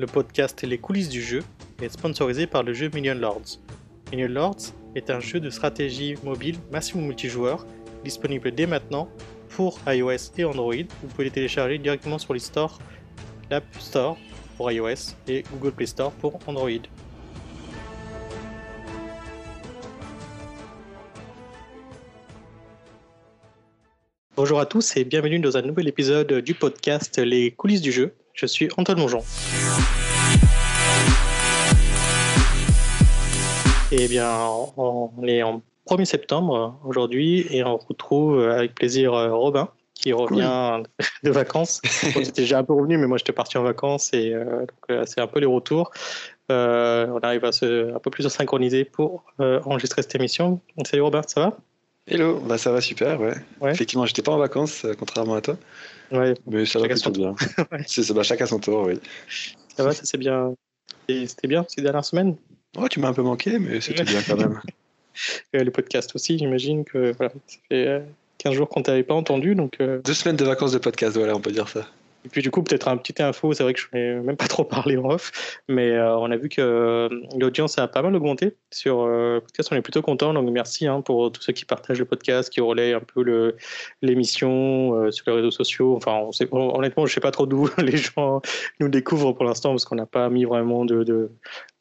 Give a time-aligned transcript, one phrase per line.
[0.00, 1.42] le podcast Les coulisses du jeu,
[1.82, 3.60] est sponsorisé par le jeu Million Lords.
[4.10, 7.66] Million Lords est un jeu de stratégie mobile maximum multijoueur,
[8.02, 9.10] disponible dès maintenant
[9.50, 10.74] pour iOS et Android.
[11.02, 12.78] Vous pouvez les télécharger directement sur les stores,
[13.50, 14.16] l'App Store
[14.56, 16.70] pour iOS et Google Play Store pour Android.
[24.34, 28.14] Bonjour à tous et bienvenue dans un nouvel épisode du podcast Les coulisses du jeu.
[28.32, 29.22] Je suis Antoine Mongeon.
[33.92, 39.68] Et bien, on est en 1er septembre aujourd'hui et on retrouve avec plaisir Robin
[40.00, 40.82] qui revient
[41.22, 41.80] de vacances.
[42.14, 45.20] J'étais déjà un peu revenu, mais moi j'étais parti en vacances et euh, euh, c'est
[45.20, 45.90] un peu les retours.
[46.50, 50.60] Euh, on arrive à se un peu plus synchroniser pour enregistrer cette émission.
[50.84, 51.56] Salut Robin, ça va?
[52.06, 53.34] Hello, bah ça va super, ouais.
[53.60, 53.72] ouais.
[53.72, 55.56] Effectivement, j'étais pas en vacances, contrairement à toi.
[56.10, 56.34] Ouais.
[56.46, 57.34] Mais ça va plutôt bien.
[57.86, 58.98] c'est bah, chacun son tour, oui.
[59.76, 60.54] Ça va, ça c'est bien.
[61.08, 62.36] C'était bien ces dernières semaines?
[62.76, 64.60] Ouais, tu m'as un peu manqué, mais c'était bien quand même.
[65.52, 68.02] le podcast aussi, j'imagine que voilà, ça fait
[68.38, 69.54] 15 jours qu'on t'avait pas entendu.
[69.54, 71.86] Donc, euh, Deux semaines de vacances de podcast, voilà, on peut dire ça.
[72.24, 74.48] Et puis du coup, peut-être un petit info, c'est vrai que je n'ai même pas
[74.48, 78.14] trop parlé en off, mais euh, on a vu que euh, l'audience a pas mal
[78.14, 81.64] augmenté sur le podcast, on est plutôt content, donc merci hein, pour tous ceux qui
[81.64, 83.54] partagent le podcast, qui relaient un peu
[84.02, 85.96] l'émission sur les réseaux sociaux.
[85.96, 86.12] Enfin,
[86.52, 88.40] on honnêtement, je ne sais pas trop d'où les gens
[88.80, 91.30] nous découvrent pour l'instant, parce qu'on n'a pas mis vraiment de, de,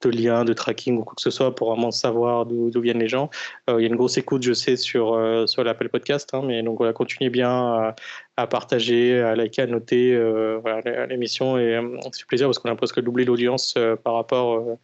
[0.01, 3.07] de liens, de tracking ou quoi que ce soit pour vraiment savoir d'où viennent les
[3.07, 3.29] gens.
[3.69, 6.41] Euh, il y a une grosse écoute, je sais, sur, euh, sur l'Apple Podcast, hein,
[6.45, 7.93] mais donc voilà, continuez bien
[8.41, 11.79] à, partager, à liker, à noter euh, voilà, l'émission et
[12.11, 14.77] c'est plaisir parce qu'on a presque doublé l'audience par rapport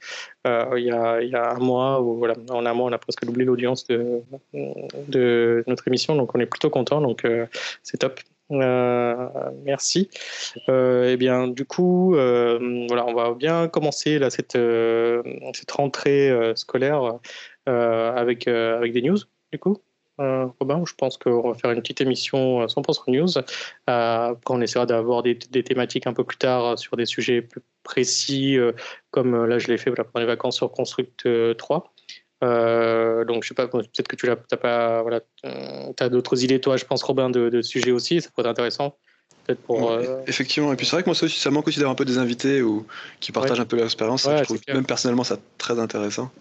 [0.46, 3.26] y, a, il, y a, un mois ou voilà, en un mois on a presque
[3.26, 7.26] doublé l'audience de, notre émission, donc on est plutôt content, donc
[7.84, 8.20] c'est top.
[8.52, 9.30] Euh,
[9.64, 10.10] merci.
[10.70, 14.58] Euh, eh bien, du coup, euh, voilà, on va bien commencer là, cette,
[15.54, 17.20] cette rentrée scolaire
[17.66, 19.18] avec, avec des news,
[19.52, 19.78] du coup.
[20.18, 23.44] Robin, je pense qu'on va faire une petite émission 100% news.
[23.88, 27.62] quand on essaiera d'avoir des, des, thématiques un peu plus tard sur des sujets plus
[27.84, 28.58] précis,
[29.12, 31.28] comme là je l'ai fait pendant les vacances sur Construct
[31.58, 31.94] 3.
[32.44, 36.78] Euh, donc, je sais pas, peut-être que tu n'as pas, voilà, as d'autres idées, toi,
[36.78, 38.98] je pense, Robin, de, de sujets aussi, ça pourrait être intéressant.
[39.68, 42.06] Pour, euh, Effectivement, et puis c'est vrai que moi, ça manque aussi d'avoir un peu
[42.06, 42.86] des invités ou
[43.20, 44.24] qui partagent un peu leur expérience.
[44.24, 46.32] je trouve même personnellement ça très intéressant.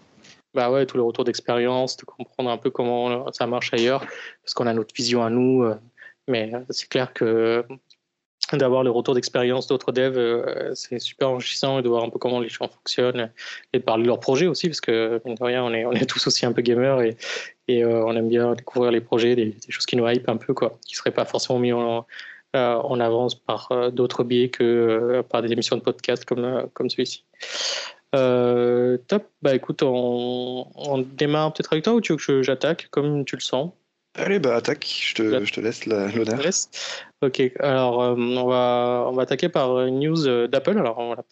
[0.54, 4.00] Bah ouais, tous les retours d'expérience, de comprendre un peu comment ça marche ailleurs,
[4.42, 5.64] parce qu'on a notre vision à nous.
[5.64, 5.74] Euh,
[6.28, 7.64] mais c'est clair que
[8.52, 12.18] d'avoir le retour d'expérience d'autres devs, euh, c'est super enrichissant et de voir un peu
[12.18, 13.30] comment les gens fonctionnent
[13.72, 16.06] et de parler de leurs projets aussi, parce que, de rien, on est, on est
[16.08, 17.16] tous aussi un peu gamers et,
[17.68, 20.54] et euh, on aime bien découvrir les projets, des, choses qui nous hype un peu,
[20.54, 22.06] quoi, qui ne seraient pas forcément mis en,
[22.56, 27.24] euh, en avance par d'autres biais que par des émissions de podcast comme, comme celui-ci.
[29.08, 33.24] Top, bah écoute, on, on démarre peut-être avec toi ou tu veux que j'attaque comme
[33.24, 33.72] tu le sens?
[34.16, 36.40] Allez, bah attaque, je te, je te laisse l'honneur.
[37.22, 40.76] Ok, alors euh, on, va, on va attaquer par une news euh, d'Apple.
[40.76, 41.24] Alors voilà,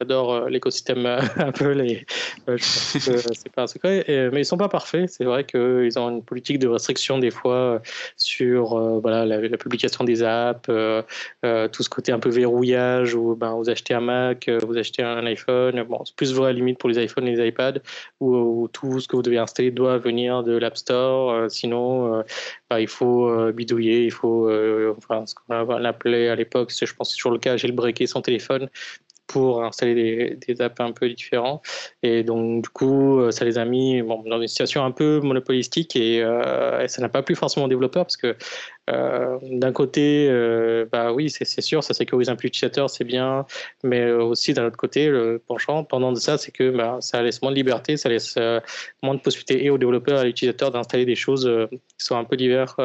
[0.00, 1.04] j'adore euh, l'écosystème
[1.36, 2.06] Apple et
[2.58, 5.10] c'est pas un secret, mais ils sont pas parfaits.
[5.10, 7.82] C'est vrai qu'ils ont une politique de restriction des fois
[8.16, 13.68] sur voilà, la, publication des apps, tout ce côté un peu verrouillage où ben, vous
[13.68, 15.82] achetez un Mac, vous achetez un iPhone.
[15.82, 17.80] Bon, c'est plus vrai à la limite pour les iPhones et les iPads
[18.20, 21.50] où, tout ce que vous devez installer doit venir de l'App Store.
[21.50, 22.22] sinon,
[22.70, 24.48] ben, il faut bidouiller, il faut
[24.96, 27.74] enfin, ce qu'on appelait à l'époque, je pense que c'est toujours le cas, j'ai le
[27.74, 28.68] breaké son téléphone
[29.28, 31.62] pour installer des, apps un peu différents.
[32.02, 35.94] Et donc, du coup, euh, ça les a mis dans une situation un peu monopolistique
[35.94, 38.34] et, euh, ça n'a pas plu forcément aux développeurs parce que
[38.90, 40.28] euh, d'un côté,
[40.90, 43.44] bah oui, c'est sûr, ça sécurise un peu l'utilisateur, c'est bien,
[43.84, 47.42] mais aussi d'un autre côté, le penchant pendant de ça, c'est que bah, ça laisse
[47.42, 48.36] moins de liberté, ça laisse
[49.02, 52.24] moins de possibilités et aux développeurs et à l'utilisateur d'installer des choses qui sont un
[52.24, 52.76] peu diverses,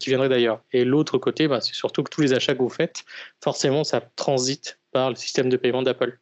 [0.00, 0.60] qui viendraient d'ailleurs.
[0.72, 3.04] Et l'autre côté, bah, c'est surtout que tous les achats que vous faites,
[3.40, 6.18] forcément, ça transite par le système de paiement d'Apple.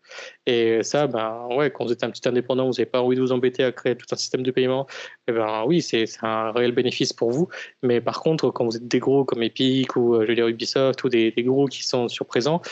[0.46, 3.20] Et ça, ben ouais, quand vous êtes un petit indépendant, vous n'avez pas envie de
[3.20, 4.86] vous embêter à créer tout un système de paiement,
[5.28, 7.48] eh ben oui, c'est un réel bénéfice pour vous.
[7.82, 10.46] Mais par contre, quand vous êtes des gros comme Epic ou euh, je veux dire
[10.48, 12.62] Ubisoft ou des, gros qui sont surprésents,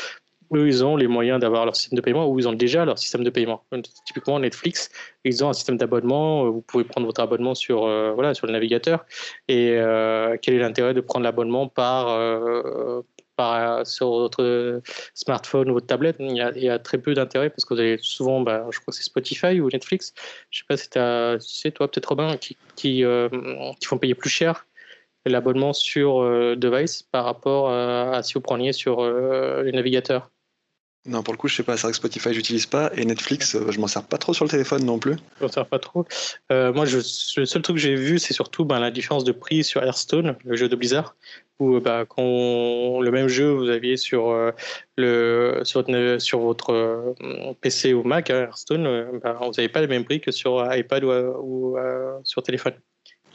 [0.55, 2.99] eux, ils ont les moyens d'avoir leur système de paiement ou ils ont déjà leur
[2.99, 3.65] système de paiement.
[4.07, 4.91] Typiquement, Netflix,
[5.25, 6.47] ils ont un système d'abonnement.
[6.47, 9.05] Euh, vous pouvez prendre votre abonnement sur, euh, voilà, sur le navigateur.
[9.49, 9.77] Et
[10.43, 12.09] quel est l'intérêt de prendre l'abonnement par,
[13.85, 14.81] sur votre
[15.15, 18.41] smartphone ou votre tablette, il y a, très peu d'intérêt parce que vous avez souvent,
[18.41, 20.15] bah, je crois que c'est Spotify ou Netflix,
[20.51, 23.29] je sais pas si tu sais, toi, peut-être Robin, qui, qui, euh,
[23.81, 24.67] qui, font payer plus cher
[25.29, 30.31] l'abonnement sur euh, device par rapport à, si vous preniez sur euh, les navigateurs.
[31.09, 31.77] Non, pour le coup, je sais pas.
[31.77, 32.91] C'est vrai que Spotify, j'utilise pas.
[32.95, 35.17] Et Netflix, euh, je m'en sers pas trop sur le téléphone non plus.
[35.39, 36.05] Je m'en sers pas trop.
[36.53, 39.65] Euh, moi, le seul truc que j'ai vu, c'est surtout ben, la différence de prix
[39.65, 41.17] sur Hearthstone, le jeu de Blizzard.
[41.61, 44.33] Où bah, quand le même jeu, vous aviez sur,
[44.97, 45.85] le, sur,
[46.19, 47.15] sur votre
[47.61, 51.03] PC ou Mac, hein, Hearthstone, bah, vous n'avez pas le même prix que sur iPad
[51.03, 51.77] ou
[52.23, 52.75] sur téléphone.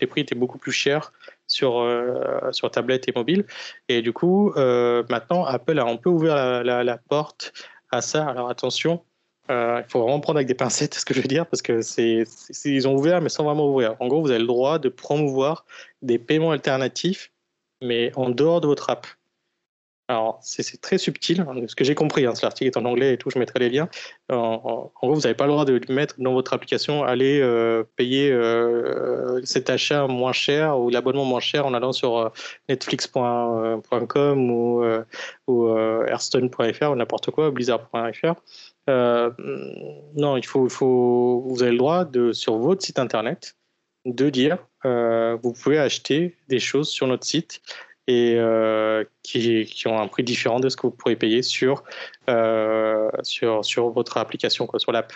[0.03, 1.13] Les prix étaient beaucoup plus chers
[1.47, 3.45] sur, euh, sur tablette et mobile.
[3.88, 7.53] Et du coup, euh, maintenant, Apple a un peu ouvert la, porte
[7.89, 8.25] à ça.
[8.25, 9.01] Alors attention,
[9.50, 11.81] euh, il faut vraiment prendre avec des pincettes ce que je veux dire, parce que
[11.81, 12.25] c'est,
[12.65, 13.95] ils ont ouvert, mais sans vraiment ouvrir.
[14.01, 15.65] En gros, vous avez le droit de promouvoir
[16.01, 17.31] des paiements alternatifs,
[17.81, 19.07] mais en dehors de votre app.
[20.09, 23.17] Alors, c'est très subtil, hein, ce que j'ai compris, hein, l'article est en anglais et
[23.17, 23.88] tout, je mettrai les liens.
[24.29, 28.29] En, gros, vous n'avez pas le droit de mettre dans votre application, aller euh, payer
[28.29, 32.29] euh, cet achat moins cher ou l'abonnement moins cher en allant sur euh,
[32.67, 34.83] netflix.com ou,
[35.47, 38.33] ou ou n'importe quoi, blizzard.fr.
[38.88, 43.56] non, il faut, vous avez le droit sur votre site internet
[44.06, 47.61] de dire, vous pouvez acheter des choses sur notre site
[48.07, 51.83] et euh, qui, qui, ont un prix différent de ce que vous pourrez payer sur,
[52.29, 55.13] euh, sur, sur votre application, quoi, sur l'app.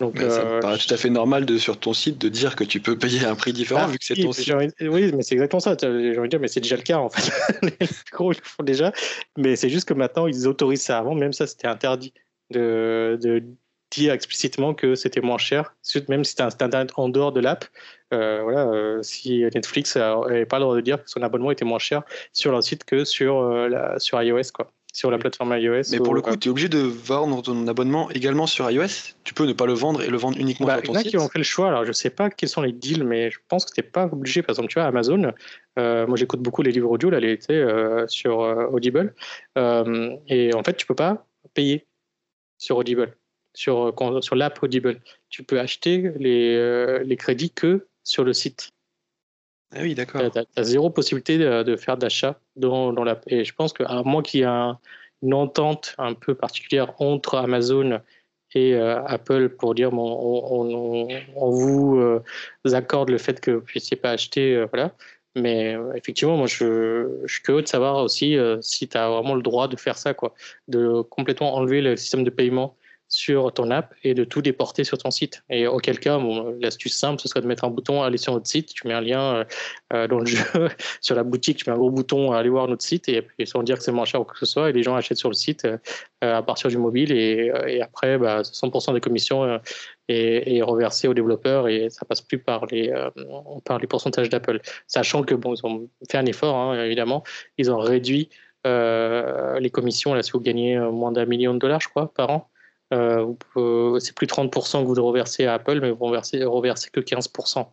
[0.00, 2.64] Donc, ça euh, paraît tout à fait normal de, sur ton site de dire que
[2.64, 4.54] tu peux payer un prix différent ah, vu que c'est ton site.
[4.80, 5.76] Oui, mais c'est exactement ça.
[5.78, 7.30] J'ai envie de dire, mais c'est déjà le cas en fait.
[7.80, 8.92] les gros le font déjà.
[9.36, 10.98] Mais c'est juste que maintenant, ils autorisent ça.
[10.98, 12.14] Avant, même ça, c'était interdit
[12.50, 13.42] de, de
[13.90, 15.74] dire explicitement que c'était moins cher,
[16.08, 17.66] même si c'était un standard en dehors de l'app.
[18.14, 21.64] Euh, voilà, euh, si Netflix n'avait pas le droit de dire que son abonnement était
[21.64, 25.56] moins cher sur leur site que sur, euh, la, sur iOS, quoi, sur la plateforme
[25.58, 25.82] iOS.
[25.90, 29.34] Mais pour le coup, tu es obligé de vendre ton abonnement également sur iOS Tu
[29.34, 31.16] peux ne pas le vendre et le vendre uniquement bah, sur ton site Il y
[31.16, 33.02] en a qui ont fait le choix, alors je sais pas quels sont les deals,
[33.02, 34.42] mais je pense que tu n'es pas obligé.
[34.42, 35.32] Par exemple, tu vois, Amazon,
[35.76, 37.40] moi j'écoute beaucoup les livres audio, là, les,
[38.06, 38.38] sur
[38.72, 39.14] Audible,
[39.56, 41.86] et en fait, tu peux pas payer
[42.58, 43.16] sur Audible
[43.52, 45.00] sur, sur l'app Audible.
[45.28, 48.70] Tu peux acheter les, les crédits que sur le site.
[49.74, 50.22] Ah oui, d'accord.
[50.30, 53.24] Tu as, zéro possibilité de, faire d'achat dans, dans l'app.
[53.26, 54.72] Et je pense qu'à moins qu'il y ait
[55.22, 58.00] une entente un peu particulière entre Amazon
[58.54, 62.22] et euh, Apple pour dire on, on, vous euh,
[62.72, 64.54] accorde le fait que vous ne puissiez pas acheter.
[64.54, 64.92] Euh, voilà.
[65.34, 69.42] Mais effectivement, moi, je, je, suis curieux de savoir aussi si tu as vraiment le
[69.42, 70.34] droit de faire ça, quoi,
[70.66, 72.74] de complètement enlever le système de paiement
[73.08, 75.42] sur ton app et de tout déporter sur ton site.
[75.48, 76.20] Et auquel cas,
[76.60, 79.00] l'astuce simple, ce serait de mettre un bouton aller sur notre site, tu mets un
[79.00, 79.44] lien euh,
[79.92, 80.42] euh, dans le jeu,
[81.00, 83.62] sur la boutique, tu mets un gros bouton aller voir notre site et, puis sans
[83.62, 85.28] dire que c'est moins cher ou quoi que ce soit, et les gens achètent sur
[85.28, 85.78] le site euh,
[86.20, 89.60] à partir du mobile et, et après, bah, 100% des commissions
[90.08, 92.92] est, reversé aux développeurs et ça passe plus par les,
[93.64, 94.60] par pourcentages d'Apple.
[94.86, 97.22] Sachant que bon, ils ont fait un effort, hein, évidemment,
[97.58, 98.30] ils ont réduit
[98.64, 102.50] les commissions, là, si vous gagnez moins d'un million de dollars, je crois, par an,
[102.92, 107.66] euh, c'est plus 30% que vous reversez à Apple, mais vous reversez, reversez que 15%.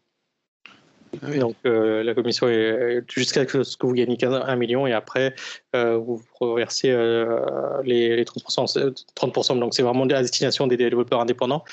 [1.21, 5.35] Ah Donc euh, la commission est jusqu'à ce que vous gagnez 1 million et après
[5.75, 6.87] euh, vous reversez
[7.83, 9.59] les, les, 30%, 30%.
[9.59, 11.63] Donc c'est vraiment à destination des développeurs indépendants.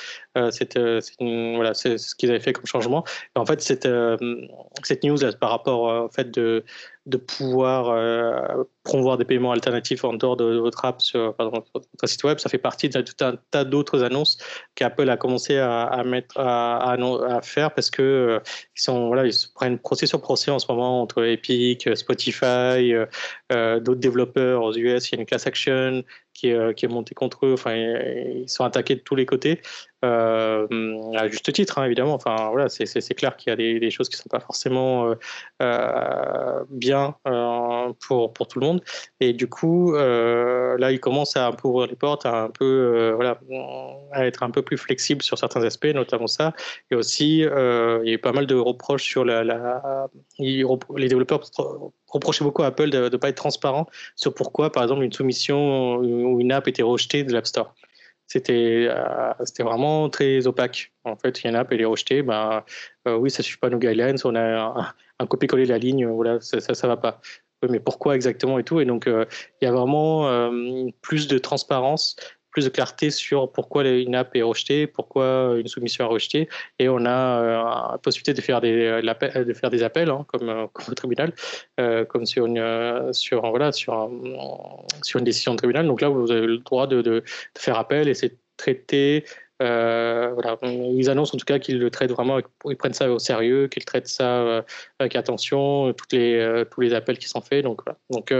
[0.50, 0.78] c'est
[1.19, 3.02] voilà, ce qu'ils avaient fait comme changement.
[3.34, 3.88] en fait cette,
[4.82, 6.62] cette news par rapport au fait de
[7.06, 7.96] de pouvoir
[8.82, 12.38] promouvoir des paiements alternatifs en dehors de, votre app sur votre site web.
[12.38, 14.38] Ça fait partie de tout un tas d'autres annonces
[14.75, 16.97] qu'Apple a commencé à, mettre à,
[17.43, 18.40] faire parce que euh,
[18.87, 22.95] voilà se prennent procès sur procès en ce moment entre Epic, Spotify,
[23.52, 25.11] euh, d'autres développeurs aux US.
[25.11, 26.02] Il y a une class action
[26.33, 27.52] qui est, montée contre eux.
[27.52, 29.61] Enfin, ils sont attaqués de tous les côtés.
[30.04, 30.66] Euh,
[31.14, 32.14] à juste titre, hein, évidemment.
[32.14, 35.14] Enfin, voilà, c'est clair qu'il y a des, choses qui ne sont pas forcément euh,
[35.62, 37.16] euh, bien
[38.07, 38.70] pour, pour tout le monde.
[39.21, 43.12] Et du coup, là, il commence à un peu ouvrir les portes, à un peu,
[43.15, 43.39] voilà,
[44.12, 46.53] à être un peu plus flexible sur certains aspects, notamment ça.
[46.91, 50.09] Et aussi, il y a eu pas mal de reproches sur la,
[50.39, 51.41] les développeurs
[52.09, 53.87] reprochaient beaucoup à Apple de ne pas être transparent
[54.17, 57.75] sur pourquoi, par exemple, une soumission ou une app était rejetée de l'App Store
[58.31, 60.93] c'était euh, vraiment très opaque.
[61.03, 62.23] En fait, il y en a, elle est rejetée.
[62.23, 62.62] Ben,
[63.09, 64.19] euh, oui, ça ne suit pas nos guidelines.
[64.25, 66.07] On a un, copier-coller de la ligne.
[66.07, 67.21] Voilà, ça, ça, va pas.
[67.69, 68.81] Mais pourquoi exactement et tout.
[68.81, 69.25] Et donc, euh,
[69.61, 70.50] il y a vraiment
[71.02, 72.17] plus de transparence
[72.50, 76.49] plus de clarté sur pourquoi une app est rejetée, pourquoi une soumission est rejetée,
[76.79, 80.49] et on a euh, la possibilité de faire des, de faire des appels, hein, comme,
[80.49, 81.33] euh, comme, au tribunal,
[81.79, 84.11] euh, comme sur une, sur, voilà, sur,
[85.02, 85.87] sur une décision de tribunal.
[85.87, 87.23] Donc là, vous avez le droit de, de,
[87.57, 89.25] faire appel et c'est traité
[89.61, 90.59] voilà.
[90.62, 93.85] Ils annoncent en tout cas qu'ils le traitent vraiment, ils prennent ça au sérieux, qu'ils
[93.85, 94.64] traitent ça
[94.99, 97.64] avec attention, toutes les, tous les appels qui sont faits.
[97.64, 97.99] Donc, voilà.
[98.11, 98.33] donc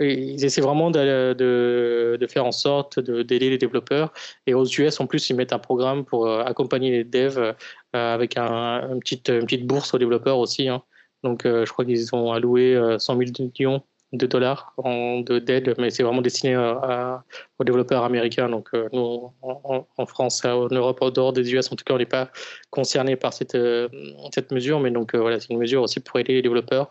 [0.00, 4.12] ils essaient vraiment de, de, faire en sorte d'aider les développeurs.
[4.46, 7.54] Et aux US, en plus, ils mettent un programme pour accompagner les devs
[7.92, 10.68] avec un, petite, une petite bourse aux développeurs aussi.
[10.68, 10.82] Hein.
[11.22, 15.90] Donc, je crois qu'ils ont alloué 100 000 millions de dollars en, de d'aide, mais
[15.90, 17.22] c'est vraiment destiné à,
[17.58, 18.48] aux développeurs américains.
[18.48, 21.98] Donc euh, nous, en, France, en Europe, en dehors des US, en tout cas, on
[21.98, 22.30] n'est pas
[22.70, 23.88] concerné par cette, euh,
[24.34, 24.80] cette mesure.
[24.80, 26.90] Mais donc euh, voilà, c'est une mesure aussi pour aider les développeurs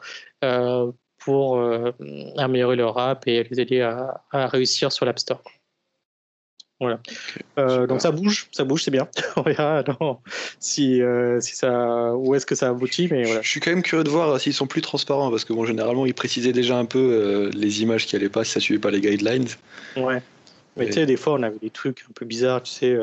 [1.20, 1.60] pour
[2.38, 5.42] améliorer leur app et les aider à, à réussir sur l'App Store.
[6.80, 7.00] Voilà.
[7.58, 9.08] Euh, donc ça bouge, ça bouge, c'est bien.
[9.36, 9.84] On verra
[10.60, 13.42] si, euh, si ça, où est-ce que ça aboutit, mais voilà.
[13.42, 16.06] Je suis quand même curieux de voir s'ils sont plus transparents, parce que bon, généralement
[16.06, 18.92] ils précisaient déjà un peu euh, les images qui allaient pas si ça suivait pas
[18.92, 19.48] les guidelines.
[19.96, 20.22] Ouais.
[20.76, 22.96] Mais tu sais, des fois on avait des trucs un peu bizarres, tu sais.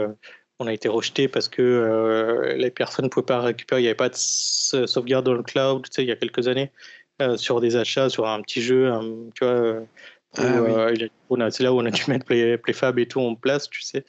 [0.61, 3.97] on a été rejeté parce que les personnes ne pouvaient pas récupérer, il n'y avait
[3.97, 6.71] pas de sauvegarde dans le cloud, tu sais, il y a quelques années,
[7.35, 8.93] sur des achats, sur un petit jeu,
[9.35, 9.81] tu vois
[10.36, 13.68] ah euh, c'est là où on a dû mettre Play, PlayFab et tout en place,
[13.68, 14.04] tu sais.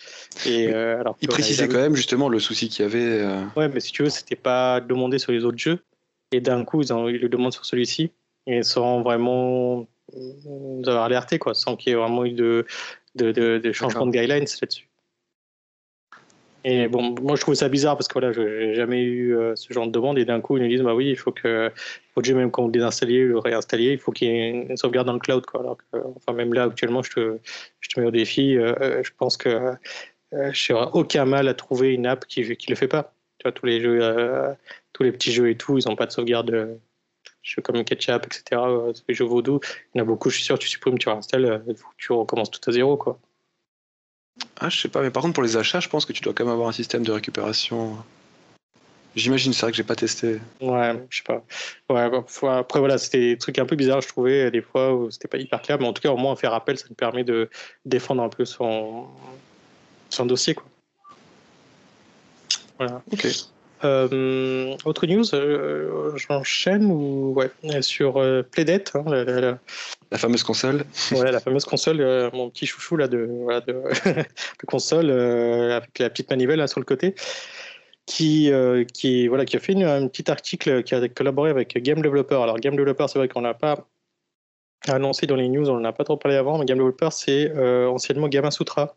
[0.45, 3.21] Et, euh, alors, il précisait quand même justement le souci qu'il y avait.
[3.21, 3.43] Euh.
[3.55, 5.79] Ouais, mais si tu veux, c'était pas demandé sur les autres jeux.
[6.31, 8.11] Et d'un coup, ils, ont, ils, le demandent sur celui-ci.
[8.47, 12.65] Et sans vraiment nous avoir alerté, quoi, sans qu'il y ait vraiment eu de,
[13.15, 14.87] de, de, de changement de guidelines là-dessus.
[16.67, 19.55] Et bon, moi je trouve ça bizarre parce que voilà, je n'ai jamais eu euh,
[19.55, 21.71] ce genre de demande et d'un coup ils nous disent bah oui, il faut que
[22.15, 24.75] votre jeu même quand vous le désinstalliez, le réinstalliez, il faut qu'il y ait une
[24.75, 25.59] sauvegarde dans le cloud quoi.
[25.59, 25.83] Alors que,
[26.15, 27.37] enfin même là actuellement, je te,
[27.81, 29.75] je te mets au défi, euh, euh, je pense que
[30.31, 33.13] je n'aurai aucun mal à trouver une app qui qui le fait pas.
[33.37, 33.99] Tu vois tous les jeux,
[34.93, 36.79] tous les petits jeux et tout, ils n'ont pas de sauvegarde.
[37.43, 38.61] jeux comme Ketchup, etc.
[39.07, 39.59] les jeux vaudou,
[39.93, 40.31] il y en a beaucoup.
[40.31, 41.63] Je suis sûr, tu supprimes, tu réinstalles,
[41.97, 43.19] tu recommences tout à zéro quoi.
[44.59, 46.33] Ah, je sais pas, mais par contre, pour les achats, je pense que tu dois
[46.33, 47.97] quand même avoir un système de récupération.
[49.15, 50.39] J'imagine, c'est vrai que j'ai pas testé.
[50.59, 51.41] Ouais, je sais pas.
[51.89, 55.09] Ouais, bah, après, voilà, c'était des trucs un peu bizarres, je trouvais, des fois où
[55.09, 57.23] c'était pas hyper clair, mais en tout cas, au moins, faire appel, ça nous permet
[57.23, 57.49] de
[57.85, 59.07] défendre un peu son,
[60.09, 60.65] son dossier, quoi.
[62.77, 63.01] Voilà.
[63.11, 63.25] Ok.
[63.85, 67.51] Euh, autre news, euh, j'enchaîne ou ouais,
[67.81, 69.59] sur euh, hein,
[70.11, 70.83] la, fameuse console.
[71.11, 73.83] Ouais, la fameuse console, mon petit chouchou là de, voilà, de,
[74.67, 77.15] console avec la petite manivelle sur le côté,
[78.05, 78.51] qui
[78.93, 82.35] qui voilà qui a fait un petit article qui a collaboré avec Game Developer.
[82.35, 83.85] Alors Game Developer, c'est vrai qu'on n'a pas
[84.87, 87.51] annoncé dans les news, on n'en a pas trop parlé avant, mais Game Developer c'est
[87.87, 88.95] anciennement Gamasutra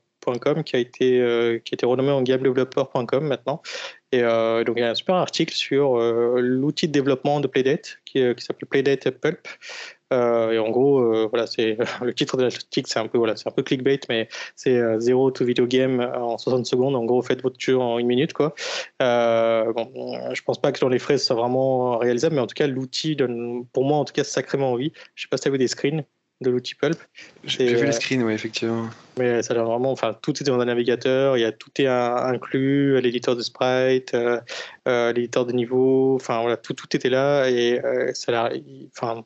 [0.64, 3.62] qui a été euh, qui a été renommé en gamedeveloper.com maintenant.
[4.10, 7.46] Et euh, donc il y a un super article sur euh, l'outil de développement de
[7.46, 9.46] Playdate qui, qui s'appelle Playdate Pulp.
[10.10, 13.52] et en gros, voilà, c'est le titre de l'article, c'est un peu voilà, c'est un
[13.52, 16.96] peu clickbait, mais c'est zéro to video game en 60 secondes.
[16.96, 18.54] En gros, faites votre jeu en une minute, quoi.
[18.98, 22.54] bon, je pense pas que dans les frais, ça soit vraiment réalisable, mais en tout
[22.54, 24.92] cas, l'outil donne, pour moi, en tout cas, sacrément envie.
[25.14, 26.04] Je sais pas si tu as vu des screens
[26.40, 26.98] de l'outil Pulp.
[27.44, 28.88] J'ai vu les euh, screens, oui, effectivement.
[29.18, 31.86] Mais ça a vraiment, enfin, tout est dans un navigateur, il y a tout est
[31.86, 34.40] inclus, l'éditeur de sprite, euh,
[34.86, 37.80] euh, l'éditeur de niveau, enfin voilà, tout, tout était là et
[38.14, 38.52] ça a,
[38.96, 39.24] enfin,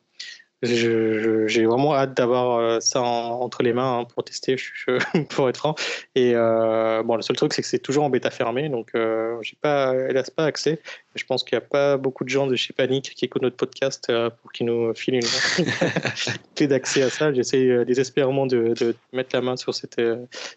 [0.63, 4.55] j'ai vraiment hâte d'avoir euh, ça entre les mains hein, pour tester,
[5.29, 5.75] pour être franc.
[6.15, 9.37] Et euh, bon, le seul truc, c'est que c'est toujours en bêta fermée, donc euh,
[9.41, 10.79] j'ai pas, hélas, pas accès.
[11.15, 13.57] Je pense qu'il n'y a pas beaucoup de gens de chez Panic qui écoutent notre
[13.57, 15.65] podcast pour qu'ils nous filent une
[16.55, 17.31] clé d'accès à ça.
[17.31, 20.01] J'essaie désespérément de, de, mettre la main sur, cette,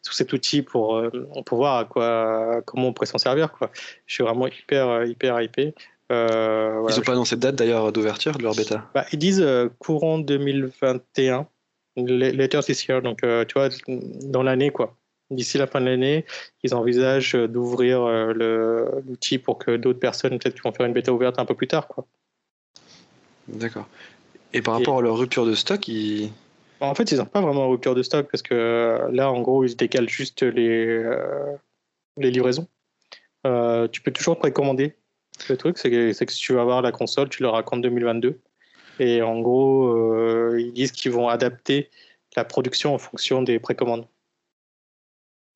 [0.02, 1.02] sur cet outil pour,
[1.44, 3.52] pour voir à quoi, comment on pourrait s'en servir.
[3.52, 3.70] Quoi.
[4.06, 5.74] Je suis vraiment hyper, hyper hypé.
[6.12, 9.40] Euh, ils n'ont pas annoncé de date d'ailleurs d'ouverture de leur bêta bah, Ils disent
[9.40, 11.48] euh, courant 2021,
[11.96, 14.94] later this year, donc euh, tu vois, dans l'année quoi.
[15.30, 16.24] D'ici la fin de l'année,
[16.62, 21.44] ils envisagent d'ouvrir l'outil pour que d'autres personnes, peut-être, vont faire une bêta ouverte un
[21.44, 21.88] peu plus tard.
[21.88, 22.06] quoi.
[23.48, 23.88] D'accord.
[24.52, 26.30] Et par rapport à leur rupture de stock, ils...
[26.78, 29.74] En fait, ils n'ont pas vraiment rupture de stock parce que là, en gros, ils
[29.74, 31.02] décalent juste les,
[32.18, 32.68] les livraisons.
[33.42, 34.94] tu peux toujours précommander
[35.48, 38.40] le truc, c'est que, si tu vas avoir la console, tu leur racontes 2022.
[38.98, 41.90] Et en gros, euh, ils disent qu'ils vont adapter
[42.36, 44.06] la production en fonction des précommandes.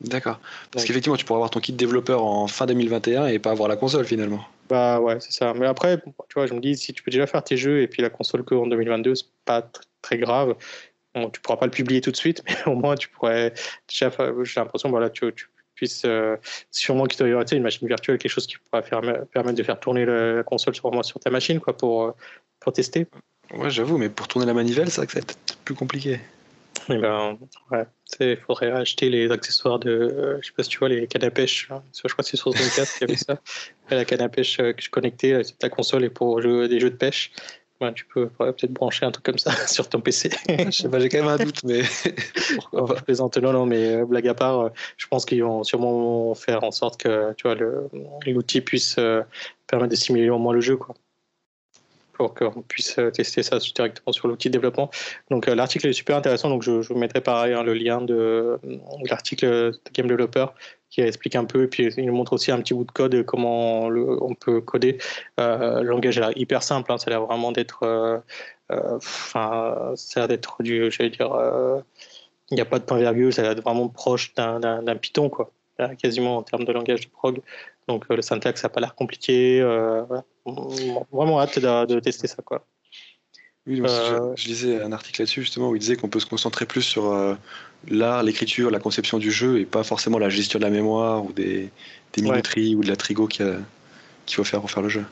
[0.00, 0.40] D'accord.
[0.70, 3.76] Parce qu'effectivement, tu pourrais avoir ton kit développeur en fin 2021 et pas avoir la
[3.76, 4.42] console finalement.
[4.68, 5.52] Bah ouais, c'est ça.
[5.52, 7.88] Mais après, tu vois, je me dis, si tu peux déjà faire tes jeux et
[7.88, 9.68] puis la console que en 2022, c'est pas
[10.00, 10.56] très grave.
[11.14, 13.52] Bon, tu pourras pas le publier tout de suite, mais au moins tu pourrais
[13.88, 14.10] déjà.
[14.44, 15.49] J'ai l'impression, voilà, tu, tu
[15.80, 16.36] puisse euh,
[16.70, 19.00] sûrement qu'il doit y avoir une machine virtuelle, quelque chose qui pourra faire,
[19.32, 22.10] permettre de faire tourner la console sur, sur ta machine quoi, pour, euh,
[22.60, 23.06] pour tester.
[23.54, 26.20] Ouais, j'avoue, mais pour tourner la manivelle, c'est vrai que c'est peut-être plus compliqué.
[26.90, 27.38] Eh ben,
[27.70, 27.86] ouais.
[28.20, 29.90] Il faudrait acheter les accessoires de.
[29.90, 31.68] Euh, je sais pas si tu vois, les cannes à pêche.
[31.70, 31.82] Hein.
[31.94, 33.40] Je crois que c'est sur 24 qui avait ça.
[33.90, 36.90] la canne à pêche euh, que je connectais, ta console et pour jouer des jeux
[36.90, 37.32] de pêche.
[37.94, 40.30] Tu peux peut-être brancher un truc comme ça sur ton PC.
[40.48, 41.82] je sais pas, j'ai quand même un doute, mais
[42.56, 42.94] pourquoi pas.
[42.98, 46.64] Je plaisante, non, non, mais euh, blague à part, je pense qu'ils vont sûrement faire
[46.64, 47.56] en sorte que tu vois,
[48.26, 48.96] l'outil puisse
[49.66, 50.76] permettre de simuler au moins le jeu.
[50.76, 50.94] Quoi
[52.20, 54.90] pour qu'on puisse euh, tester ça directement sur l'outil de développement.
[55.30, 58.14] Donc euh, l'article est super intéressant, donc je, vous mettrai par ailleurs le lien de,
[58.14, 58.58] euh,
[59.08, 60.48] l'article de Game Developer
[60.90, 63.86] qui explique un peu, et puis il montre aussi un petit bout de code, comment
[63.86, 64.98] on peut coder.
[65.38, 68.22] le langage est hyper simple, hein, ça a l'air vraiment d'être,
[68.68, 71.30] enfin, ça a l'air d'être du, j'allais dire,
[72.50, 75.52] il n'y a pas de point virgule, ça a l'air vraiment proche d'un Python, quoi,
[75.96, 77.40] quasiment en termes de langage de prog.
[77.88, 79.60] Donc le syntaxe n'a pas l'air compliqué.
[80.08, 82.42] Voilà vraiment hâte de, tester ça.
[82.44, 82.64] Quoi.
[83.66, 86.66] Oui, euh, je, lisais un article là-dessus justement où il disait qu'on peut se concentrer
[86.66, 87.34] plus sur euh,
[87.88, 91.32] l'art, l'écriture, la conception du jeu et pas forcément la gestion de la mémoire ou
[91.32, 91.70] des,
[92.14, 93.62] des minuteries ou de la trigo qu'il
[94.30, 95.04] faut faire pour faire le jeu.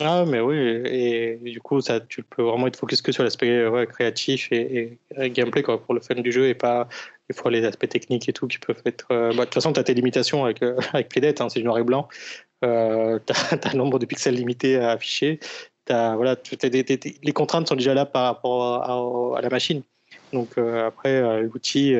[0.00, 3.64] Ah, mais oui, et, du coup, ça, tu peux vraiment être focus que sur l'aspect
[3.88, 6.86] créatif et, gameplay quoi, pour le fun du jeu et pas
[7.28, 9.06] des fois les aspects techniques et tout qui peuvent être.
[9.10, 10.62] Euh, bah, de toute façon, tu as tes limitations avec,
[10.92, 12.08] avec Playdead, hein, c'est du noir et blanc.
[12.64, 15.40] Euh, tu as, un nombre de pixels limité à afficher.
[15.88, 19.82] As, voilà, les contraintes sont déjà là par rapport à, la machine.
[20.32, 21.94] Donc euh, après, euh, l'outil,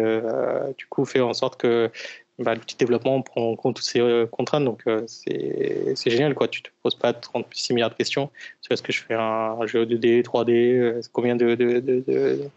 [0.77, 1.91] du coup, fait en sorte que
[2.39, 4.65] bah, l'outil de développement prend en compte toutes ces contraintes.
[4.65, 6.35] Donc c'est génial.
[6.35, 6.49] Quoi.
[6.49, 9.67] Tu ne te poses pas 36 milliards de questions sur est-ce que je fais un,
[9.67, 12.51] jeu 2D, 3D, combien de, de, de,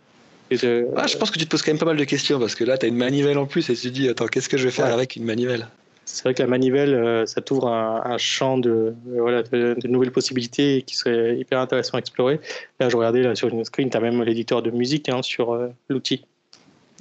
[0.95, 2.63] ah, je pense que tu te poses quand même pas mal de questions parce que
[2.63, 4.65] là, tu as une manivelle en plus et tu te dis, attends, qu'est-ce que je
[4.65, 5.67] vais faire avec une manivelle?
[6.05, 10.81] C'est vrai que la manivelle, euh, ça t'ouvre un, champ de, voilà, de, nouvelles possibilités
[10.81, 12.39] qui seraient hyper intéressant à explorer.
[12.79, 15.53] Là, je regardais là, sur une screen, tu as même l'éditeur de musique hein, sur
[15.53, 16.25] euh, l'outil.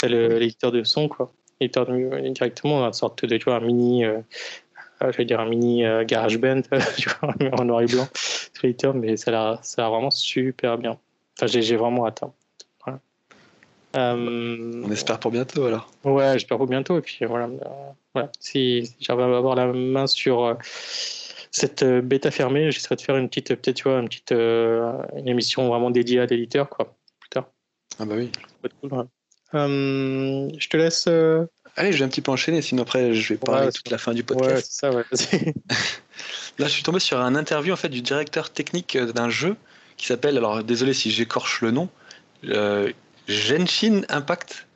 [0.03, 1.33] L'éditeur de son, quoi.
[1.61, 4.21] L'éditeur directement, une sorte de, tu vois, un mini, euh,
[5.01, 6.63] je vais dire un mini garage band,
[6.97, 8.09] tu vois, en noir et blanc,
[8.63, 10.99] l'éditeur, mais ça a, ça a vraiment super bien.
[11.37, 12.33] Enfin, j'ai vraiment atteint.
[13.97, 15.91] Euh, On espère pour bientôt alors.
[16.05, 16.99] Ouais, j'espère pour bientôt.
[16.99, 18.31] Et puis voilà, euh, voilà.
[18.39, 20.55] si, j'arrive à avoir la main sur euh,
[21.51, 25.69] cette bêta fermée, j'essaierai de faire une petite, peut-être tu vois, une petite une émission
[25.69, 27.47] vraiment dédiée à l'éditeur quoi, plus tard.
[27.99, 28.31] Ah bah oui.
[29.53, 31.09] Je te laisse.
[31.77, 34.13] Allez, je vais un petit peu enchaîner, sinon après je vais parler toute la fin
[34.13, 34.53] du podcast.
[34.53, 35.05] Ouais, c'est ça, ouais.
[36.59, 39.57] Là, je suis tombé sur un interview en fait du directeur technique d'un jeu
[39.97, 41.89] qui s'appelle, alors désolé si j'écorche le nom,
[43.29, 44.67] Genshin Impact.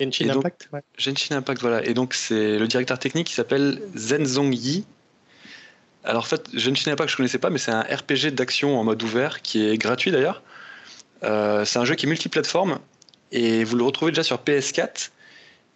[0.00, 0.82] Genshin Impact, ouais.
[0.98, 1.84] Genshin Impact, voilà.
[1.86, 4.84] Et donc, c'est le directeur technique qui s'appelle Zenzong Yi.
[6.04, 9.02] Alors, en fait, Genshin Impact, je connaissais pas, mais c'est un RPG d'action en mode
[9.02, 10.42] ouvert qui est gratuit d'ailleurs.
[11.22, 12.78] Euh, c'est un jeu qui est multiplateforme
[13.32, 15.10] et vous le retrouvez déjà sur PS4.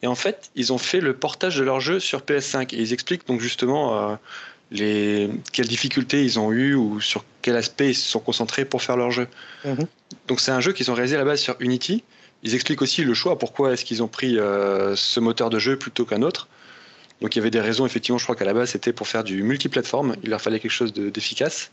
[0.02, 2.92] Et en fait, ils ont fait le portage de leur jeu sur PS5 et ils
[2.92, 4.16] expliquent donc justement euh,
[4.70, 8.82] les, quelles difficultés ils ont eu ou sur quel aspect ils se sont concentrés pour
[8.82, 9.28] faire leur jeu.
[9.64, 9.86] Mhm.
[10.26, 12.02] Donc c'est un jeu qu'ils ont réalisé à la base sur Unity.
[12.42, 15.76] Ils expliquent aussi le choix, pourquoi est-ce qu'ils ont pris euh, ce moteur de jeu
[15.76, 16.48] plutôt qu'un autre.
[17.20, 19.24] Donc il y avait des raisons, effectivement, je crois qu'à la base c'était pour faire
[19.24, 21.70] du multiplateforme, il leur fallait quelque chose d'efficace.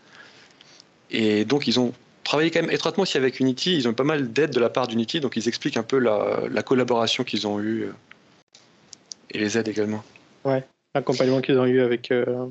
[1.09, 1.93] Et donc ils ont
[2.27, 4.69] travaillé quand même étroitement aussi avec Unity, ils ont eu pas mal d'aide de la
[4.69, 7.93] part d'Unity, donc ils expliquent un peu la, collaboration qu'ils ont eue euh,
[9.31, 10.03] et les aides également.
[10.43, 12.47] Ouais, l'accompagnement qu'ils ont eu avec euh,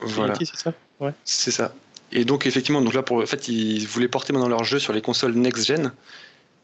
[0.00, 0.34] voilà.
[0.36, 0.72] c'est ça?
[1.00, 1.12] Ouais.
[1.24, 1.74] C'est ça.
[2.12, 4.92] Et donc, effectivement, donc là, pour, en fait, ils voulaient porter maintenant leur jeu sur
[4.92, 5.92] les consoles next-gen.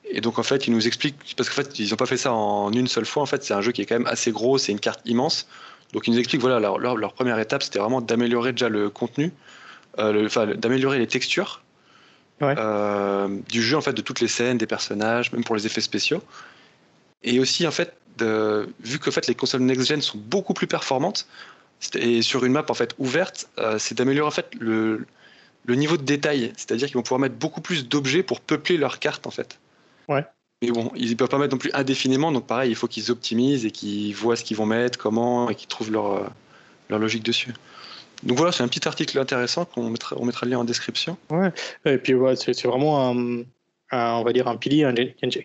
[0.09, 2.33] Et donc, en fait, ils nous expliquent, parce qu'en fait, ils n'ont pas fait ça
[2.33, 3.25] en une seule fois.
[3.25, 5.49] En fait, c'est un jeu qui est quand même assez gros, c'est une carte immense.
[5.93, 9.33] Donc, ils nous expliquent, voilà, leur, leur, première étape, c'était vraiment d'améliorer déjà le contenu,
[9.99, 11.64] euh, enfin, d'améliorer les textures
[12.43, 15.81] euh, du jeu, en fait, de toutes les scènes, des personnages, même pour les effets
[15.81, 16.23] spéciaux.
[17.23, 20.67] Et aussi, en fait, de, vu que en fait, les consoles next-gen sont beaucoup plus
[20.67, 21.27] performantes,
[21.95, 25.07] et sur une map en fait ouverte, euh, c'est d'améliorer en fait le,
[25.67, 26.53] le niveau de détail.
[26.57, 29.59] C'est-à-dire qu'ils vont pouvoir mettre beaucoup plus d'objets pour peupler leur carte en fait.
[30.09, 30.25] Ouais.
[30.63, 33.11] Mais bon, ils ne peuvent pas mettre non plus indéfiniment, donc pareil, il faut qu'ils
[33.11, 36.27] optimisent et qu'ils voient ce qu'ils vont mettre, comment, et qu'ils trouvent leur, euh,
[36.89, 37.53] leur logique dessus.
[38.23, 41.17] Donc voilà, c'est un petit article intéressant qu'on mettra, on mettra le lien en description.
[41.31, 41.53] Ouais,
[41.85, 43.45] et puis ouais, c'est vraiment un,
[43.95, 44.95] on va dire un pilier, un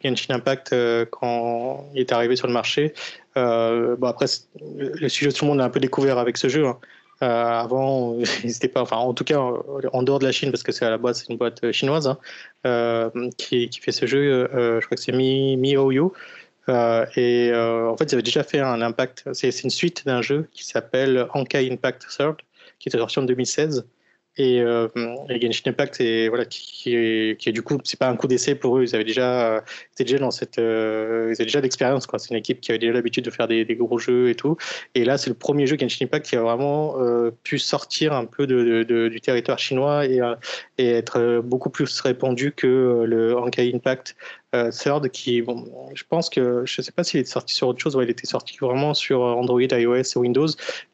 [0.03, 2.93] Genshin Impact euh, quand il est arrivé sur le marché.
[3.37, 4.25] Euh, bon après,
[4.59, 6.65] le sujet tout le monde a un peu découvert avec ce jeu.
[6.67, 6.77] Hein.
[7.21, 10.71] Euh, avant, n'était pas, enfin, en tout cas, en dehors de la Chine, parce que
[10.71, 12.07] c'est à la base c'est une boîte chinoise
[12.63, 14.47] hein, qui, fait ce jeu.
[14.53, 16.13] je crois que c'est Mi, MiHoYo.
[16.69, 19.25] et en fait, ils avaient déjà fait un impact.
[19.33, 22.37] C'est une suite d'un jeu qui s'appelle Ankai Impact Third,
[22.79, 23.85] qui est sorti en 2016.
[24.37, 24.87] et, euh,
[25.29, 28.27] et, Genshin Impact, c'est voilà, qui, est, qui est du coup, c'est pas un coup
[28.27, 28.83] d'essai pour eux.
[28.83, 29.61] Ils avaient déjà, euh,
[29.93, 32.07] étaient déjà dans cette, euh, ils déjà l'expérience.
[32.17, 34.55] C'est une équipe qui avait déjà l'habitude de faire des, gros jeux et tout.
[34.95, 36.95] Et là, c'est le premier jeu Genshin Impact qui a vraiment
[37.43, 40.21] pu sortir un peu de, du territoire chinois et,
[40.77, 44.15] et être beaucoup plus répandu que le Honkai Impact
[44.55, 47.67] euh, Third qui, bon, je pense que, je ne sais pas s'il est sorti sur
[47.67, 50.47] autre chose, ouais, il était sorti vraiment sur Android, iOS et Windows.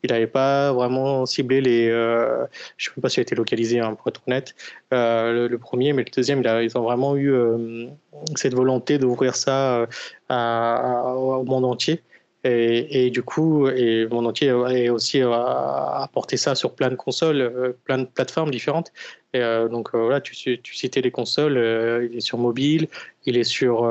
[0.03, 1.89] Il n'avait pas vraiment ciblé les.
[1.89, 2.45] Euh,
[2.77, 4.55] je ne sais pas s'il a été localisé, hein, pour être honnête,
[4.93, 7.87] euh, le, premier, mais le deuxième, ils ont vraiment eu euh,
[8.35, 9.85] cette volonté d'ouvrir ça euh,
[10.29, 12.01] à, à, au monde entier.
[12.47, 17.97] Et, du coup, et monde entier est aussi apporté ça sur plein de consoles, plein
[17.97, 18.91] de plateformes différentes.
[19.35, 22.87] Et euh, donc euh, voilà, tu, citais les consoles, euh, il est sur mobile,
[23.25, 23.83] il est sur,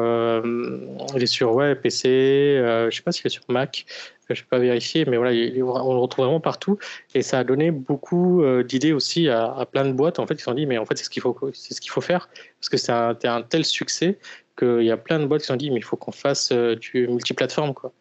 [1.15, 2.57] il est sur ouais, PC,
[2.91, 3.85] je sais pas s'il est sur Mac,
[4.31, 6.79] je vais pas vérifier, mais voilà, il, on le retrouve vraiment partout.
[7.15, 10.19] Et ça a donné beaucoup d'idées aussi à, plein de boîtes.
[10.19, 11.91] En fait, ils se sont dit, mais en fait, c'est ce qu'il faut, ce qu'il
[11.91, 14.19] faut faire, parce que c'est un, un, tel succès
[14.59, 16.53] qu'il y a plein de boîtes qui se sont dit, mais il faut qu'on fasse
[16.53, 17.93] du multiplateforme, quoi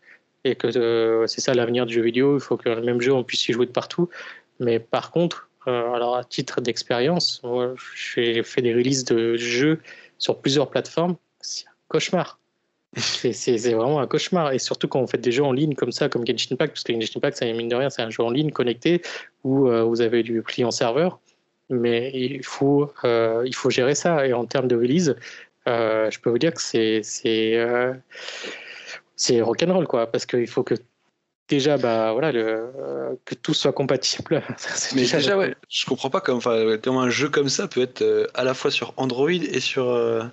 [0.44, 2.38] et que euh, c'est ça l'avenir du jeu vidéo.
[2.38, 4.10] Il faut que le même jeu, on puisse y jouer de partout.
[4.60, 9.80] Mais par contre, euh, alors à titre d'expérience, moi, j'ai fait des releases de jeux
[10.18, 11.16] sur plusieurs plateformes.
[11.40, 12.40] C'est un cauchemar.
[12.96, 14.52] C'est vraiment un cauchemar.
[14.52, 16.84] Et surtout quand on fait des jeux en ligne comme ça, comme Genshin Impact, parce
[16.84, 19.02] que Genshin Impact, ça mine de rien, c'est un jeu en ligne connecté
[19.44, 21.20] où euh, vous avez du client-serveur.
[21.70, 24.28] Mais il faut, il faut gérer ça.
[24.28, 25.16] Et en termes de release,
[25.66, 27.02] je peux vous dire que c'est
[29.16, 30.76] c'est rock'n'roll quoi parce qu'il faut que
[31.48, 34.42] déjà bah voilà le, euh, que tout soit compatible.
[34.96, 38.02] Mais déjà, déjà ouais je comprends pas comme enfin un jeu comme ça peut être
[38.02, 40.24] euh, à la fois sur Android et sur euh,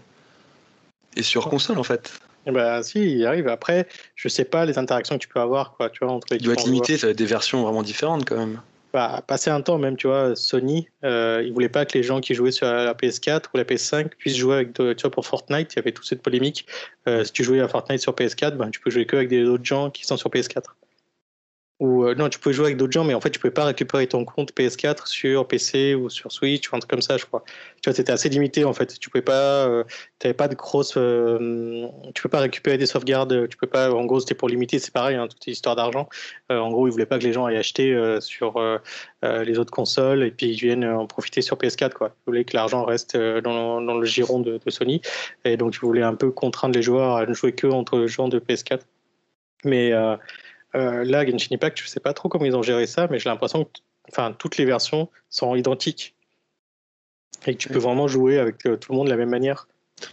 [1.17, 2.21] et sur console en fait.
[2.47, 3.49] Et bah si il arrive.
[3.49, 6.37] Après je sais pas les interactions que tu peux avoir quoi tu vois entre les
[6.37, 8.61] il doit être limité ça va être des versions vraiment différentes quand même
[8.93, 12.21] bah, passer un temps même, tu vois, Sony, euh, ils voulaient pas que les gens
[12.21, 15.73] qui jouaient sur la PS4 ou la PS5 puissent jouer avec, tu vois, pour Fortnite,
[15.75, 16.67] il y avait toute cette polémique.
[17.09, 19.45] Euh, si tu jouais à Fortnite sur PS4, ben, tu peux jouer que avec des
[19.45, 20.65] autres gens qui sont sur PS4
[21.81, 23.65] ou euh, non, tu pouvais jouer avec d'autres gens, mais en fait, tu pouvais pas
[23.65, 27.25] récupérer ton compte PS4 sur PC ou sur Switch ou un truc comme ça, je
[27.25, 27.43] crois.
[27.83, 28.99] Tu vois, c'était assez limité en fait.
[28.99, 29.85] Tu pouvais pas, euh,
[30.23, 33.49] avais pas de grosses, euh, tu peux pas récupérer des sauvegardes.
[33.49, 34.79] Tu peux pas, en gros, c'était pour limiter.
[34.79, 36.09] C'est pareil, hein, toute histoire d'argent.
[36.51, 38.79] Euh, en gros, ils voulaient pas que les gens aillent acheter euh, sur euh,
[39.23, 42.09] les autres consoles et puis ils viennent en profiter sur PS4, quoi.
[42.09, 45.01] Ils voulaient que l'argent reste dans, le giron de, Sony,
[45.45, 48.29] et donc ils voulaient un peu contraindre les joueurs à ne jouer que entre gens
[48.29, 48.81] de PS4.
[49.65, 49.93] Mais
[50.75, 53.19] euh, là, Genshin Impact, je ne sais pas trop comment ils ont géré ça, mais
[53.19, 53.71] j'ai l'impression que
[54.11, 56.15] enfin, toutes les versions sont identiques.
[57.47, 59.67] Et que tu peux vraiment jouer avec euh, tout le monde de la même manière.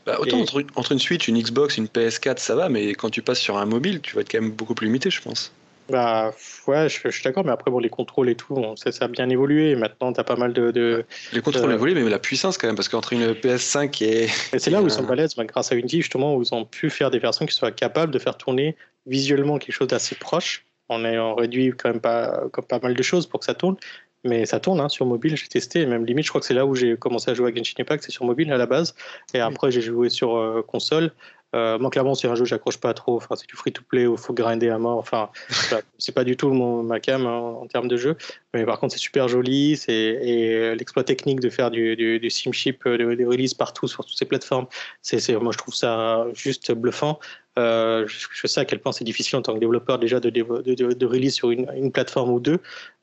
[0.05, 0.41] Bah, autant et...
[0.41, 3.57] entre, entre, une Switch, une Xbox, une PS4, ça va, mais quand tu passes sur
[3.57, 5.51] un mobile, tu vas être quand même beaucoup plus limité, je pense.
[5.89, 6.33] Bah
[6.67, 9.05] ouais, je, je suis d'accord, mais après bon, les contrôles et tout, bon, ça, ça,
[9.05, 9.75] a bien évolué.
[9.75, 11.75] Maintenant, tu as pas mal de, de les contrôles de...
[11.75, 14.87] évolué, mais la puissance quand même, parce qu'entre une PS5 et, et c'est là où
[14.87, 17.45] ils sont balèzes, bah, grâce à Unity justement, où ils ont pu faire des versions
[17.45, 18.75] qui soient capables de faire tourner
[19.07, 20.65] visuellement quelque chose d'assez proche.
[20.89, 23.53] On, est, on réduit quand même pas, comme pas mal de choses pour que ça
[23.53, 23.75] tourne,
[24.23, 25.35] mais ça tourne hein, sur mobile.
[25.35, 27.55] J'ai testé, même limite, je crois que c'est là où j'ai commencé à jouer à
[27.55, 28.95] Genshin Impact, c'est sur mobile à la base,
[29.33, 31.11] et après j'ai joué sur euh, console.
[31.55, 33.15] Euh, moi, clairement, c'est un jeu que j'accroche pas trop.
[33.15, 34.97] Enfin, c'est du free-to-play où il faut grinder à mort.
[34.97, 35.29] Enfin,
[35.97, 38.17] c'est pas du tout mon, ma cam hein, en termes de jeu.
[38.53, 39.81] Mais par contre, c'est super joli.
[39.87, 44.17] Et l'exploit technique de faire du, du, du SimShip, des de releases partout sur toutes
[44.17, 44.67] ces plateformes,
[45.01, 47.17] c'est moi, je trouve ça juste bluffant.
[47.57, 51.05] Euh, je, sais à quel point c'est difficile en tant que développeur déjà de, de,
[51.05, 52.59] release sur une, plateforme ou deux.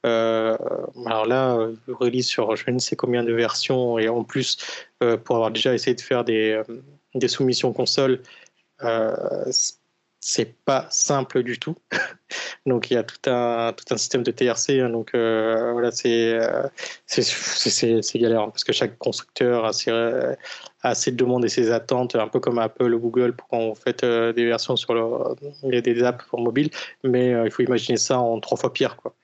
[0.07, 0.57] Euh,
[1.07, 4.59] alors là, release sur je ne sais combien de versions et en plus,
[5.03, 6.62] euh, pour avoir déjà essayé de faire des,
[7.14, 8.21] des soumissions console,
[8.83, 9.51] euh,
[10.27, 11.77] c'est pas simple du tout.
[12.67, 14.81] donc il y a tout un, tout un système de TRC.
[14.81, 16.39] Hein, donc euh, voilà, c'est
[17.07, 22.17] c'est galère hein, parce que chaque constructeur a ses, a de demandes et ses attentes,
[22.17, 25.81] un peu comme Apple ou Google pour quand on fait euh, des versions sur le,
[25.83, 26.71] des apps pour mobile.
[27.03, 29.15] Mais euh, il faut imaginer ça en trois fois pire, quoi.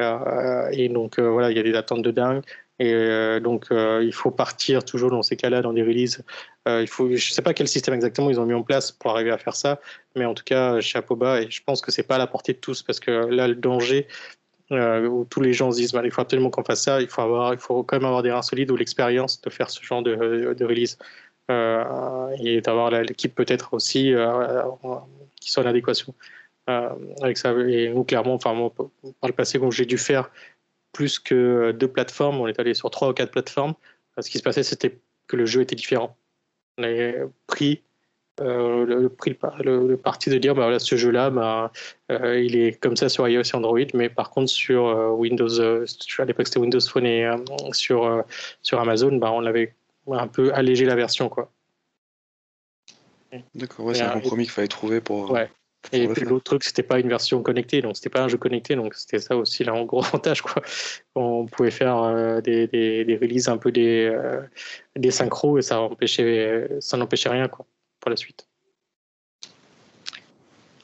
[0.00, 2.42] Euh, et donc voilà, il y a des attentes de dingue.
[2.80, 6.24] Et euh, donc, euh, il faut partir toujours dans ces cas-là, dans des releases.
[6.66, 9.30] Euh, je ne sais pas quel système exactement ils ont mis en place pour arriver
[9.30, 9.80] à faire ça,
[10.16, 11.42] mais en tout cas, chapeau bas.
[11.42, 13.54] Et je pense que c'est pas à la portée de tous, parce que là, le
[13.54, 14.08] danger
[14.70, 17.02] où tous les gens se disent, bah, il faut absolument qu'on fasse ça.
[17.02, 19.68] Il faut avoir, il faut quand même avoir des reins solides ou l'expérience de faire
[19.68, 20.96] ce genre de, de release
[21.50, 24.14] et d'avoir l'équipe peut-être aussi
[25.40, 26.14] qui soit en adéquation.
[26.66, 27.52] avec ça.
[27.68, 30.30] Et nous, clairement, par le passé, j'ai dû faire
[30.92, 33.74] plus que deux plateformes, on est allé sur trois ou quatre plateformes.
[34.18, 36.16] Ce qui se passait, c'était que le jeu était différent.
[36.78, 37.82] On avait pris
[38.40, 39.08] euh, le,
[39.86, 41.72] le, parti de dire bah voilà, ce jeu-là, bah,
[42.10, 45.60] euh, il est comme ça sur iOS et Android, mais par contre sur euh, Windows,
[45.60, 47.30] à l'époque c'était Windows Phone et
[47.72, 48.24] sur,
[48.62, 49.74] sur Amazon, bah, on avait
[50.10, 51.28] un peu allégé la version.
[51.28, 51.50] quoi.
[53.54, 55.30] D'accord, ouais, c'est un compromis qu'il fallait trouver pour.
[55.30, 55.50] Ouais.
[55.92, 58.76] Et puis l'autre truc, c'était pas une version connectée, donc c'était pas un jeu connecté,
[58.76, 60.62] donc c'était ça aussi là en gros avantage quoi.
[61.14, 64.14] On pouvait faire des, des, des, releases un peu des,
[64.94, 67.66] des synchros et ça empêchait, ça n'empêchait rien quoi
[67.98, 68.46] pour la suite.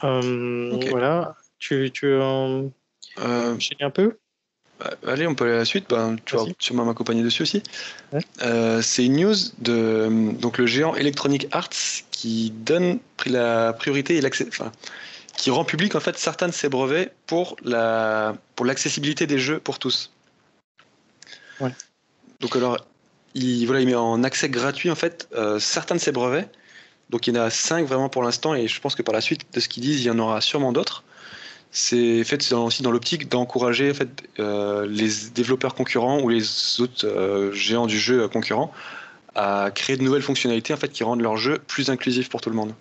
[0.04, 1.36] Euh, voilà.
[1.58, 2.70] Tu, tu en
[3.18, 4.18] euh, un peu?
[4.80, 5.86] Bah, Allez, on peut aller à la suite.
[5.88, 7.62] Bah, tu vas sûrement m'accompagner dessus aussi.
[8.42, 10.08] Euh, c'est une news de
[10.40, 11.70] donc, le géant Electronic Arts
[12.10, 14.46] qui donne la priorité et l'accès.
[14.48, 14.72] Enfin,
[15.36, 19.58] qui rend public en fait certains de ses brevets pour la pour l'accessibilité des jeux
[19.58, 20.12] pour tous.
[21.60, 21.72] Ouais.
[22.40, 22.78] Donc alors,
[23.34, 26.48] il voilà, il met en accès gratuit en fait certains de ses brevets
[27.10, 29.20] donc il y en a cinq vraiment pour l'instant et je pense que par la
[29.20, 31.04] suite de ce qu'ils disent, il y en aura sûrement d'autres.
[31.78, 34.08] C'est fait aussi dans l'optique d'encourager en fait,
[34.38, 38.72] euh, les développeurs concurrents ou les autres euh, géants du jeu concurrents
[39.34, 42.48] à créer de nouvelles fonctionnalités en fait, qui rendent leur jeu plus inclusif pour tout
[42.48, 42.72] le monde.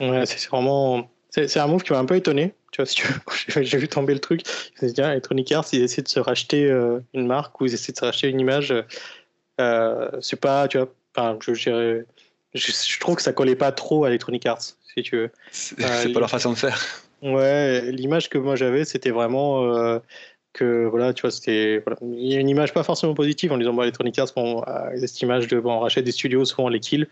[0.00, 2.52] Ouais, c'est vraiment c'est un move qui m'a un peu étonné.
[2.72, 3.00] Tu vois, si
[3.62, 4.42] j'ai vu tomber le truc.
[4.78, 7.72] Je me dit, Electronic Arts, ils essaient de se racheter euh, une marque ou ils
[7.72, 8.74] essaient de se racheter une image.
[9.58, 12.04] c'est pas, tu vois, enfin, je dirais
[12.54, 15.30] je, trouve que ça collait pas trop à Electronic Arts, si tu veux.
[15.50, 16.80] C'est euh, pas leur façon de faire.
[17.24, 19.98] Ouais, l'image que moi j'avais, c'était vraiment euh,
[20.52, 23.72] que voilà, tu vois, c'était il y a une image pas forcément positive en disant
[23.72, 26.68] bon, Electronic Arts, bon, euh, cette image de bon, on rachète des studios, souvent on
[26.68, 27.08] les kill,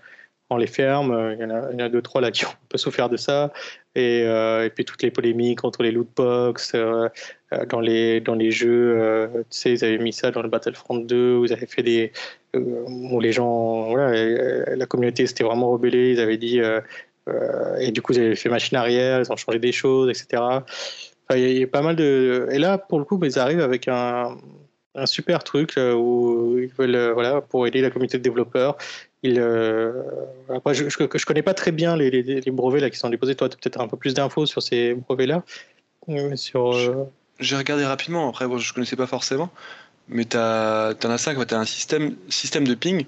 [0.50, 1.34] on les ferme.
[1.38, 2.76] Il y en a, il y en a deux trois là qui ont un peu
[2.76, 3.54] souffert de ça.
[3.94, 6.74] Et, et puis toutes les polémiques entre les loot box
[7.70, 11.36] dans les dans les jeux, tu sais, ils avaient mis ça dans le Battlefront 2,
[11.36, 12.12] vous avez fait des
[12.54, 16.80] euh, où les gens, voilà, la communauté s'était vraiment rebellée, ils avaient dit, euh, euh,
[17.78, 20.42] et du coup, ils avaient fait machine arrière, ils ont changé des choses, etc.
[21.34, 22.48] il y, a pas mal de.
[22.50, 24.36] Et là, pour le coup, ils arrivent avec un,
[24.94, 28.76] un super truc où ils veulent, voilà, pour aider la communauté de développeurs.
[29.22, 29.40] Ils,
[30.48, 33.36] après, je, je, connais pas très bien les, les, brevets là qui sont déposés.
[33.36, 35.44] Toi, tu as peut-être un peu plus d'infos sur ces brevets là.
[36.34, 36.72] Sur.
[37.38, 38.28] J'ai regardé rapidement.
[38.28, 39.50] Après, bon, je connaissais pas forcément
[40.08, 43.06] mais tu en as tu as un système, système de ping.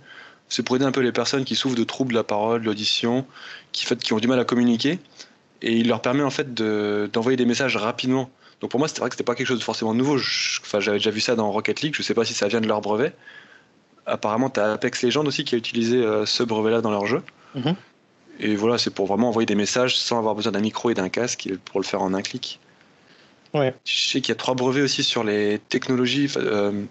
[0.55, 2.67] C'est pour aider un peu les personnes qui souffrent de troubles de la parole, de
[2.67, 3.27] l'audition,
[3.73, 5.01] qui, fait, qui ont du mal à communiquer.
[5.63, 8.31] Et il leur permet en fait d'envoyer des messages rapidement.
[8.61, 10.15] Donc pour moi, c'était vrai que c'était pas quelque chose de forcément nouveau.
[10.15, 11.95] Enfin, j'avais déjà vu ça dans Rocket League.
[11.97, 13.13] Je sais pas si ça vient de leur brevet.
[14.07, 17.23] Apparemment, tu as Apex Legends aussi qui a utilisé euh, ce brevet-là dans leur jeu.
[17.57, 17.75] Mhm.
[18.39, 21.09] Et voilà, c'est pour vraiment envoyer des messages sans avoir besoin d'un micro et d'un
[21.09, 22.61] casque pour le faire en un clic.
[23.85, 26.33] Je sais qu'il y a trois brevets aussi sur les technologies.
[26.37, 26.85] Euh,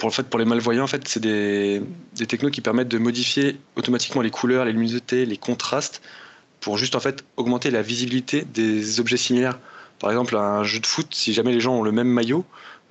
[0.00, 1.82] pour, le fait, pour les malvoyants, en fait, c'est des,
[2.16, 6.00] des technos qui permettent de modifier automatiquement les couleurs, les luminosités, les contrastes,
[6.60, 9.58] pour juste en fait augmenter la visibilité des objets similaires.
[9.98, 12.44] Par exemple, un jeu de foot, si jamais les gens ont le même maillot,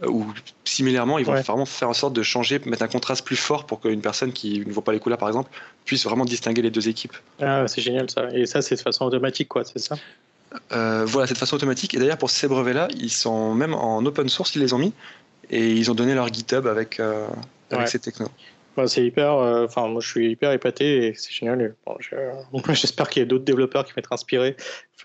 [0.04, 0.32] euh, ou
[0.64, 3.82] similairement, ils vont vraiment faire en sorte de changer, mettre un contraste plus fort pour
[3.82, 5.50] qu'une personne qui ne voit pas les couleurs, par exemple,
[5.86, 7.16] puisse vraiment distinguer les deux équipes.
[7.42, 8.30] Ah, c'est génial ça.
[8.34, 9.98] Et ça, c'est de façon automatique, quoi, c'est ça?
[10.72, 11.94] Euh, voilà, cette façon automatique.
[11.96, 14.94] Et d'ailleurs, pour ces brevets-là, ils sont même en open source, ils les ont mis.
[15.50, 17.28] Et ils ont donné leur GitHub avec, euh,
[17.72, 18.30] avec ces technos.
[18.78, 19.34] Bah, c'est hyper.
[19.34, 21.76] Euh, enfin, moi, je suis hyper épaté et c'est génial.
[21.86, 21.98] Bon,
[22.74, 24.56] J'espère qu'il y a d'autres développeurs qui vont être inspirés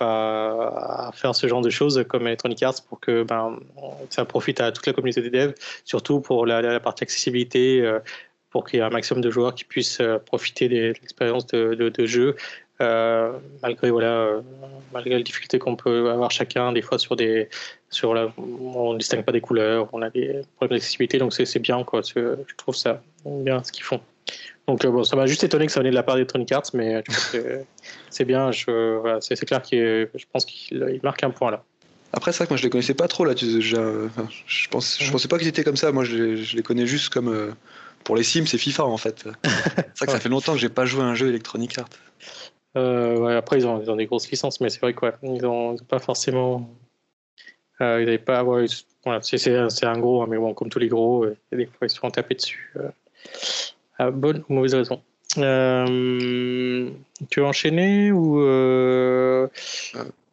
[0.01, 3.61] à faire ce genre de choses comme Electronic Arts pour que ben,
[4.11, 5.55] ça profite à toute la communauté des devs,
[5.85, 7.99] surtout pour la, partie accessibilité,
[8.51, 11.89] pour qu'il y ait un maximum de joueurs qui puissent profiter de l'expérience de, de,
[11.91, 12.35] de, jeu
[12.81, 14.41] euh, malgré voilà, euh,
[14.93, 17.49] malgré les difficultés qu'on peut avoir chacun des fois sur des
[17.89, 21.59] sur la, on ne distingue pas des couleurs, on a des problèmes d'accessibilité, donc c'est
[21.61, 22.03] bien quoi.
[22.03, 24.01] Je trouve ça bien ce qu'ils font.
[24.67, 26.71] Donc euh, bon, ça m'a juste étonné que ça venait de la part d'Electronic Arts,
[26.75, 27.05] mais
[28.11, 28.51] c'est bien.
[28.67, 31.63] Voilà, c'est clair qu'il, je pense qu'il marque un point là.
[32.13, 33.35] Après ça, moi je les connaissais pas trop là.
[33.37, 35.93] je, je, pense, je pensais pas qu'ils étaient comme ça.
[35.93, 37.55] Moi je les, je les connais juste comme
[38.05, 39.25] pour les Sims, c'est FIFA en fait.
[39.45, 41.89] c'est vrai que ça fait longtemps que j'ai pas joué à un jeu Electronic Arts.
[42.77, 45.77] Euh, après, ils ont, ils ont, des grosses licences, mais c'est vrai qu'ils ils n'ont
[45.77, 46.69] pas forcément.
[47.81, 48.43] Euh, ils n'avaient pas.
[48.43, 48.67] voilà,
[49.23, 51.99] c'est un gros, hein, mais bon, comme tous les gros, euh, des fois, ils se
[51.99, 52.75] font taper dessus.
[53.99, 55.01] à bonne ou mauvaise raison.
[55.37, 55.41] tu
[57.41, 58.41] veux enchaîner ou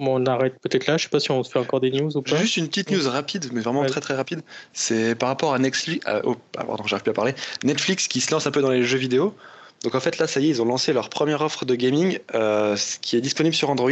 [0.04, 2.24] on arrête peut-être là Je sais pas si on se fait encore des news ou
[2.24, 2.38] pas.
[2.38, 4.42] Juste une petite news rapide, mais vraiment très très rapide.
[4.74, 6.04] C'est par rapport à Netflix.
[6.24, 7.36] oh, pardon, j'arrive plus à parler.
[7.64, 9.36] Netflix qui se lance un peu dans les jeux vidéo.
[9.84, 12.20] Donc en fait là, ça y est, ils ont lancé leur première offre de gaming
[12.36, 13.92] euh, qui est disponible sur Android,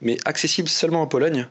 [0.00, 1.46] mais accessible seulement en Pologne.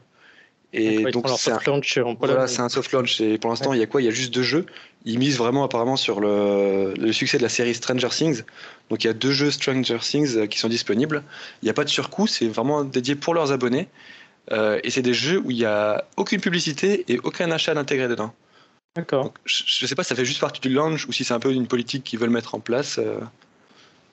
[0.72, 3.20] Et donc, c'est un soft launch en Voilà, c'est un soft launch.
[3.20, 4.00] Et pour l'instant, il y a quoi?
[4.02, 4.66] Il y a juste deux jeux.
[5.04, 8.42] Ils misent vraiment apparemment sur le, le, succès de la série Stranger Things.
[8.88, 11.24] Donc il y a deux jeux Stranger Things euh, qui sont disponibles.
[11.62, 13.88] Il n'y a pas de surcoût, c'est vraiment dédié pour leurs abonnés.
[14.52, 18.08] Euh, et c'est des jeux où il n'y a aucune publicité et aucun achat d'intégrer
[18.08, 18.32] dedans.
[18.96, 19.32] D'accord.
[19.44, 21.38] Je ne sais pas si ça fait juste partie du launch ou si c'est un
[21.38, 22.98] peu une politique qu'ils veulent mettre en place.
[22.98, 23.18] Euh.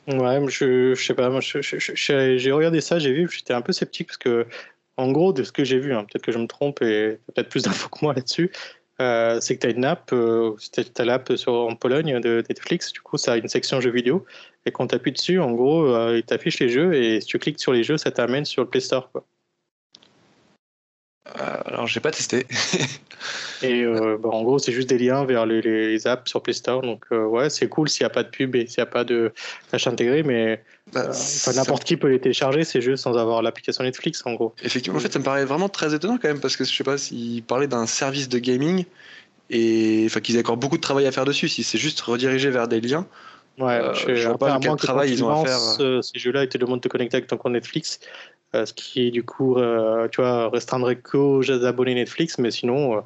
[0.07, 1.29] Ouais, je, je sais pas.
[1.29, 4.47] Moi, j'ai regardé ça, j'ai vu, j'étais un peu sceptique parce que,
[4.95, 7.49] en gros, de ce que j'ai vu, hein, peut-être que je me trompe et peut-être
[7.49, 8.51] plus d'infos que moi là-dessus,
[9.01, 10.55] euh, c'est que tu as une app, euh,
[10.97, 14.25] as l'app en Pologne de Netflix, du coup, ça a une section jeux vidéo.
[14.65, 17.37] Et quand tu appuies dessus, en gros, euh, il t'affiche les jeux et si tu
[17.39, 19.11] cliques sur les jeux, ça t'amène sur le Play Store.
[19.11, 19.25] Quoi.
[21.39, 22.45] Euh, alors, j'ai pas testé.
[23.61, 26.81] et euh, bah, en gros, c'est juste des liens vers les, apps sur Play Store.
[26.81, 28.91] Donc, euh, ouais, c'est cool s'il n'y a pas de pub et s'il n'y a
[28.91, 29.31] pas de
[29.69, 30.63] tâche intégrée, mais
[30.93, 31.09] bah,
[31.55, 34.53] n'importe qui peut les télécharger, c'est juste sans avoir l'application Netflix, en gros.
[34.63, 36.83] Effectivement, en fait, ça me paraît vraiment très étonnant quand même, parce que je sais
[36.83, 38.85] pas s'ils parlaient d'un service de gaming
[39.49, 41.47] et enfin qu'ils aient encore beaucoup de travail à faire dessus.
[41.47, 43.05] Si c'est juste redirigé vers des liens.
[43.57, 46.03] Ouais, je, vois pas quel travail ils ont à faire.
[46.03, 47.99] ces jeux-là, ils te demandent de te connecter avec ton compte Netflix.
[48.55, 53.01] Euh, ce qui du coup, euh, tu vois, restreindrait qu'aux abonnés Netflix, mais sinon, euh,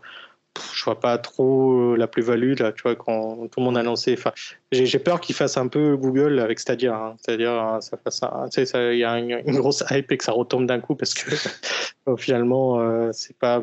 [0.74, 4.14] je vois pas trop la plus-value là, tu vois, quand tout le monde a annoncé.
[4.18, 4.34] Enfin,
[4.72, 7.16] j'ai peur qu'ils fassent un peu Google avec Stadia, hein.
[7.20, 8.22] c'est-à-dire ça fasse,
[8.54, 11.14] tu sais, il y a une, grosse hype et que ça retombe d'un coup parce
[11.14, 11.32] que
[12.18, 13.62] finalement, c'est pas,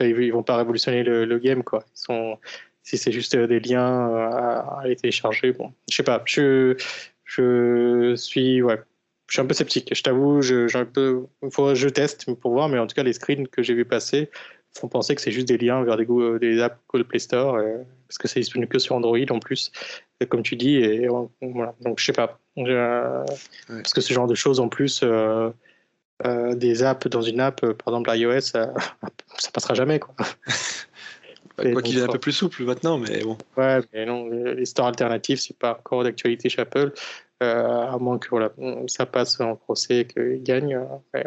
[0.00, 1.82] ils vont pas révolutionner le, game quoi.
[1.96, 2.38] Ils sont,
[2.82, 6.76] si c'est juste des liens à, à les télécharger, bon, je sais pas, je,
[7.24, 8.80] je suis, ouais,
[9.28, 9.94] je suis un peu sceptique.
[9.94, 13.12] Je t'avoue, je, un peu, faut, je teste pour voir, mais en tout cas, les
[13.12, 14.30] screens que j'ai vu passer
[14.74, 16.06] font penser que c'est juste des liens vers des,
[16.40, 19.70] des apps Google Play Store, euh, parce que c'est disponible que sur Android en plus,
[20.28, 20.76] comme tu dis.
[20.76, 21.74] Et voilà.
[21.80, 22.38] Donc, je sais pas.
[22.56, 25.50] Parce que ce genre de choses en plus, euh,
[26.26, 28.72] euh, des apps dans une app, par exemple iOS, ça,
[29.38, 29.98] ça passera jamais.
[29.98, 30.14] Quoi.
[31.56, 33.36] Bah, quoi qu'il est un peu plus souple maintenant, mais bon.
[33.56, 36.92] Ouais, mais non, les stores alternatifs, c'est pas encore d'actualité chez Apple.
[37.42, 38.50] Euh, à moins que voilà,
[38.86, 40.74] ça passe en procès et qu'il gagne.
[41.14, 41.22] Euh,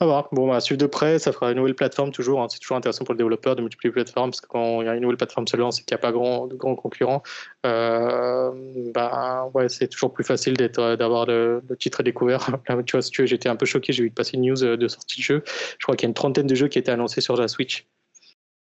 [0.00, 0.28] à voir.
[0.30, 2.40] Bon, à suivre de près, ça fera une nouvelle plateforme toujours.
[2.40, 2.46] Hein.
[2.48, 4.88] C'est toujours intéressant pour le développeur de multiplier les plateformes parce que quand il y
[4.88, 7.22] a une nouvelle plateforme se lance et qu'il n'y a pas grand, de grands concurrents,
[7.66, 8.52] euh,
[8.94, 12.46] bah, ouais, c'est toujours plus facile d'avoir le, titre découvert.
[12.86, 13.92] tu vois, si tu j'étais un peu choqué.
[13.92, 15.42] J'ai vu passer une news de sortie de jeu.
[15.46, 17.88] Je crois qu'il y a une trentaine de jeux qui étaient annoncés sur la Switch.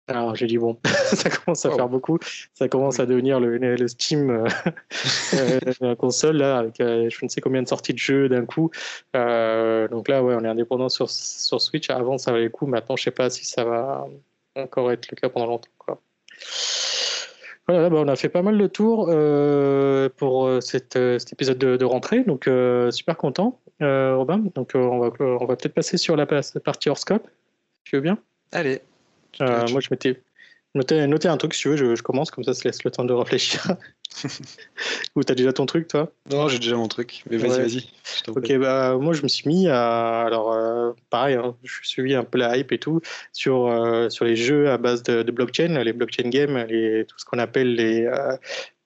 [0.08, 2.18] Alors j'ai dit bon, ça commence à faire beaucoup,
[2.54, 4.46] ça commence à devenir le, le Steam euh,
[5.34, 8.46] euh, la console là avec euh, je ne sais combien de sorties de jeux d'un
[8.46, 8.70] coup.
[9.14, 11.90] donc là ouais, on est indépendant sur, sur Switch.
[11.90, 14.06] Avant ça valait le coup, maintenant je sais pas si ça va
[14.54, 15.70] encore être le cas pendant longtemps.
[15.76, 16.00] Quoi.
[17.66, 19.06] Voilà, bah, on a fait pas mal de tours
[20.16, 22.48] pour cette, cet épisode de, de rentrée, donc
[22.90, 24.44] super content, Robin.
[24.54, 27.26] Donc on va, on va peut-être passer sur la partie horoscope.
[27.82, 28.18] Tu veux bien?
[28.52, 28.80] Allez.
[29.40, 30.20] Euh, moi, je m'étais
[30.76, 33.12] noté, un truc, si tu veux, je, commence, comme ça, ça laisse le temps de
[33.12, 33.62] réfléchir.
[35.16, 36.10] Ou t'as déjà ton truc, toi?
[36.30, 37.84] Non, j'ai déjà mon truc, mais vas-y, vas-y.
[38.28, 40.22] Ok, bah, moi, je me suis mis à.
[40.22, 43.00] Alors, euh, pareil, hein, je suis un peu la hype et tout,
[43.32, 47.24] sur, euh, sur les jeux à base de, blockchain, les blockchain games, les, tout ce
[47.24, 48.08] qu'on appelle les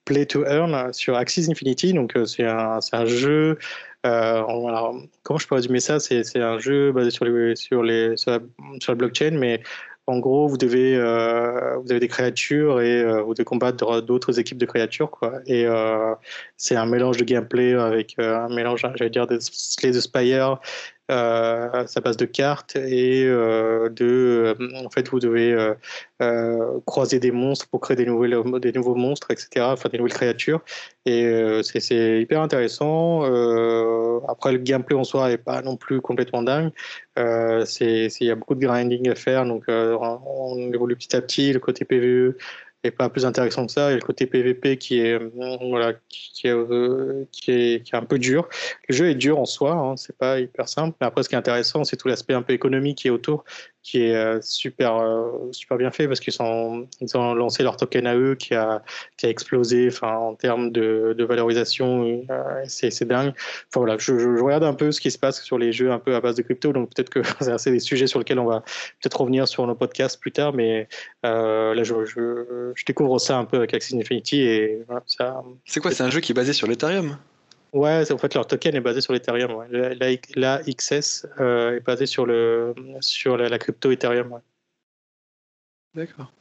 [0.05, 1.93] play to earn sur Axis Infinity.
[1.93, 3.59] Donc, c'est un, un jeu.
[4.03, 6.01] alors, comment je peux résumer ça?
[6.01, 8.39] C'est un jeu basé sur, les, sur, les, sur, la,
[8.81, 9.63] sur la blockchain, mais
[10.11, 14.67] en gros, euh, vous avez des créatures et euh, vous devez combattre d'autres équipes de
[14.67, 15.35] créatures, quoi.
[15.47, 16.15] Et euh,
[16.57, 20.59] c'est un mélange de gameplay avec un mélange, j'allais dire, de Slay the Spire
[21.11, 25.57] euh, sa base de cartes et euh, de, euh, en fait, vous devez
[26.87, 30.61] croiser des monstres pour créer des, nouvelles, des nouveaux monstres, etc., enfin des nouvelles créatures.
[31.07, 31.27] Et
[31.63, 33.23] c'est hyper intéressant.
[34.29, 36.71] après, le gameplay en soi n'est pas non plus complètement dingue.
[37.17, 41.53] Il y a beaucoup de grinding à faire, donc on évolue petit à petit.
[41.53, 42.37] Le côté PVE
[42.83, 43.93] est pas plus intéressant que ça.
[43.93, 45.19] Et le côté PVP qui est,
[45.61, 48.49] voilà, qui, est, euh, qui, est, qui, est, un peu dur.
[48.89, 50.97] Le jeu est dur en soi, hein, c'est pas hyper simple.
[51.01, 53.45] Mais après, ce qui est intéressant, c'est tout l'aspect un peu économique qui est autour
[53.83, 57.77] qui est euh, super, euh, super bien fait parce qu'ils sont, ils ont lancé leur
[57.77, 58.83] token à eux qui a,
[59.17, 62.25] qui a explosé enfin, en termes de, de valorisation.
[62.31, 63.33] Euh, c'est dingue.
[63.69, 65.99] Enfin, voilà, je, je, regarde un peu ce qui se passe sur les jeux un
[65.99, 67.21] peu à base de crypto, donc peut-être que
[67.59, 68.61] c'est des sujets sur lesquels on va
[69.01, 70.89] peut-être revenir sur nos podcasts plus tard, mais
[71.23, 74.69] là, je, je, découvre ça un peu avec Axie Infinity.
[75.65, 77.17] C'est quoi C'est un jeu qui est basé sur l'Ethereum?
[77.73, 79.53] Ouais, en fait, leur token est basé sur l'Ethereum.
[79.53, 79.67] Ouais.
[79.71, 84.33] La, la, XS euh, est basée sur, le, sur la, crypto Ethereum.
[84.33, 84.41] Ouais.
[85.95, 86.33] D'accord.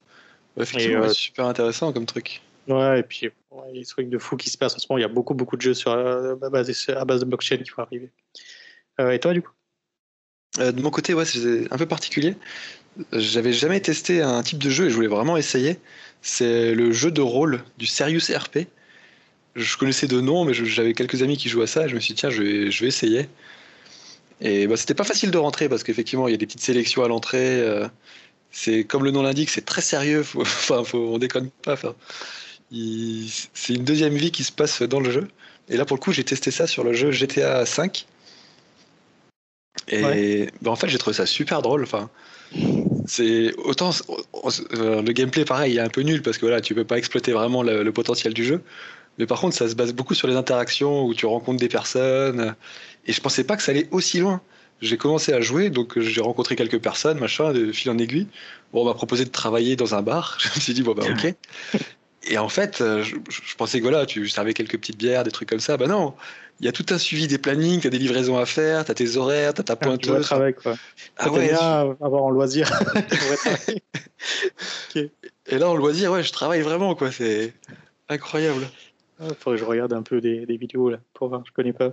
[0.57, 2.41] effectivement, euh, super intéressant comme truc.
[2.67, 4.87] Ouais, et puis il y a des trucs de fou qui se passent en ce
[4.89, 4.97] moment.
[4.97, 7.71] Il y a beaucoup, beaucoup de jeux sur, euh, basés à base de blockchain qui
[7.71, 8.11] vont arriver.
[8.99, 9.51] et toi, du coup?
[10.57, 12.35] De mon côté, ouais, c'est un peu particulier.
[13.13, 15.79] J'avais jamais testé un type de jeu et je voulais vraiment essayer.
[16.21, 18.67] C'est le jeu de rôle du Serious RP.
[19.59, 21.85] Je connaissais de nom, mais j'avais quelques amis qui jouaient à ça.
[21.85, 23.27] Et je me suis dit, tiens, je vais, je vais essayer.
[24.41, 27.03] Et bah, c'était pas facile de rentrer parce qu'effectivement, il y a des petites sélections
[27.03, 27.59] à l'entrée.
[27.61, 27.87] Euh,
[28.51, 30.23] c'est comme le nom l'indique, c'est très sérieux.
[30.23, 31.75] Faut, enfin, faut, on déconne pas.
[32.71, 35.27] C'est une deuxième vie qui se passe dans le jeu.
[35.67, 37.91] Et là, pour le coup, j'ai testé ça sur le jeu GTA V.
[39.89, 41.83] Et bah, en fait, j'ai trouvé ça super drôle.
[41.83, 42.09] Enfin,
[43.05, 43.91] c'est autant
[44.73, 46.97] euh, le gameplay pareil, il est un peu nul parce que voilà, tu peux pas
[46.97, 48.61] exploiter vraiment le, potentiel du jeu.
[49.19, 52.55] Mais par contre, ça se base beaucoup sur les interactions où tu rencontres des personnes.
[53.05, 54.41] Et je pensais pas que ça allait aussi loin.
[54.81, 58.27] J'ai commencé à jouer, donc j'ai rencontré quelques personnes, machin, de fil en aiguille.
[58.71, 60.37] Bon, on m'a proposé de travailler dans un bar.
[60.41, 61.35] Je me suis dit bon bah ok.
[62.27, 63.15] Et en fait, euh, je,
[63.55, 65.77] pensais que voilà, tu servais quelques petites bières, des trucs comme ça.
[65.77, 66.13] Bah non,
[66.59, 68.91] il y a tout un suivi des plannings, tu as des livraisons à faire, tu
[68.91, 70.17] as tes horaires, tu as ta ah, pointeuse.
[70.17, 70.75] Tu travail, quoi.
[71.17, 72.69] Ah ouais, bien avoir en loisir.
[74.95, 77.09] Et là, en loisir, ouais, je travaille vraiment, quoi.
[77.09, 77.53] C'est
[78.09, 78.67] incroyable.
[79.19, 81.43] Il ah, faudrait que je regarde un peu des, des, vidéos, là, pour voir.
[81.45, 81.91] Je connais pas.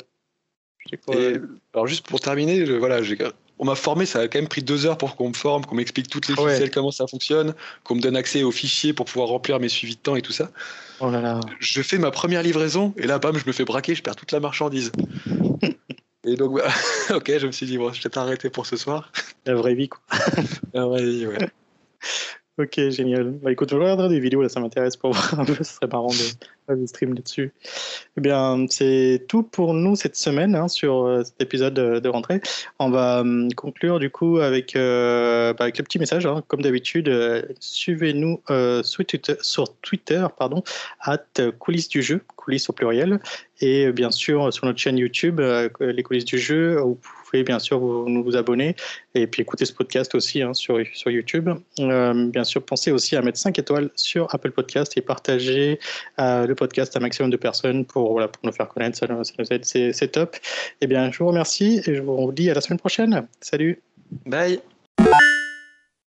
[1.74, 3.00] alors, juste pour terminer, voilà,
[3.58, 5.76] on m'a formé, ça a quand même pris deux heures pour qu'on me forme, qu'on
[5.76, 7.54] m'explique toutes les ficelles, comment ça fonctionne,
[7.84, 10.32] qu'on me donne accès aux fichiers pour pouvoir remplir mes suivis de temps et tout
[10.32, 10.50] ça.
[11.00, 11.40] Oh là là.
[11.58, 14.32] Je fais ma première livraison et là, bam, je me fais braquer, je perds toute
[14.32, 14.92] la marchandise.
[16.24, 16.68] et donc, bah,
[17.14, 19.10] ok, je me suis dit, bon, je vais t'arrêter pour ce soir.
[19.46, 20.02] La vraie vie, quoi.
[20.74, 21.48] La vraie vie, ouais.
[22.58, 23.32] Ok, génial.
[23.42, 25.88] Bah écoute, je regarderai des vidéos, là, ça m'intéresse pour voir un peu, ce serait
[25.88, 26.14] marrant de,
[26.74, 27.52] de stream là-dessus.
[28.16, 32.40] Eh bien, c'est tout pour nous cette semaine hein, sur euh, cet épisode de, rentrée.
[32.78, 36.42] On va hum, conclure du coup avec, euh, bah, avec le petit message, hein.
[36.48, 38.40] comme d'habitude, euh, suivez-nous
[38.82, 40.62] sur Twitter, sur Twitter, pardon,
[41.00, 41.20] at
[41.58, 43.20] coulisses du jeu, coulisses au pluriel,
[43.60, 45.40] et bien sûr sur notre chaîne YouTube,
[45.80, 48.76] les coulisses du jeu, où pouvez bien sûr vous, vous abonner
[49.14, 51.50] et puis écouter ce podcast aussi hein, sur, sur YouTube.
[51.80, 55.78] Euh, bien sûr, pensez aussi à mettre 5 étoiles sur Apple Podcast et partager
[56.18, 58.98] euh, le podcast à un maximum de personnes pour, voilà, pour nous faire connaître.
[58.98, 60.36] Ça, ça nous aide, c'est top.
[60.80, 63.26] Eh bien, je vous remercie et je vous dis à la semaine prochaine.
[63.40, 63.80] Salut.
[64.24, 64.60] Bye.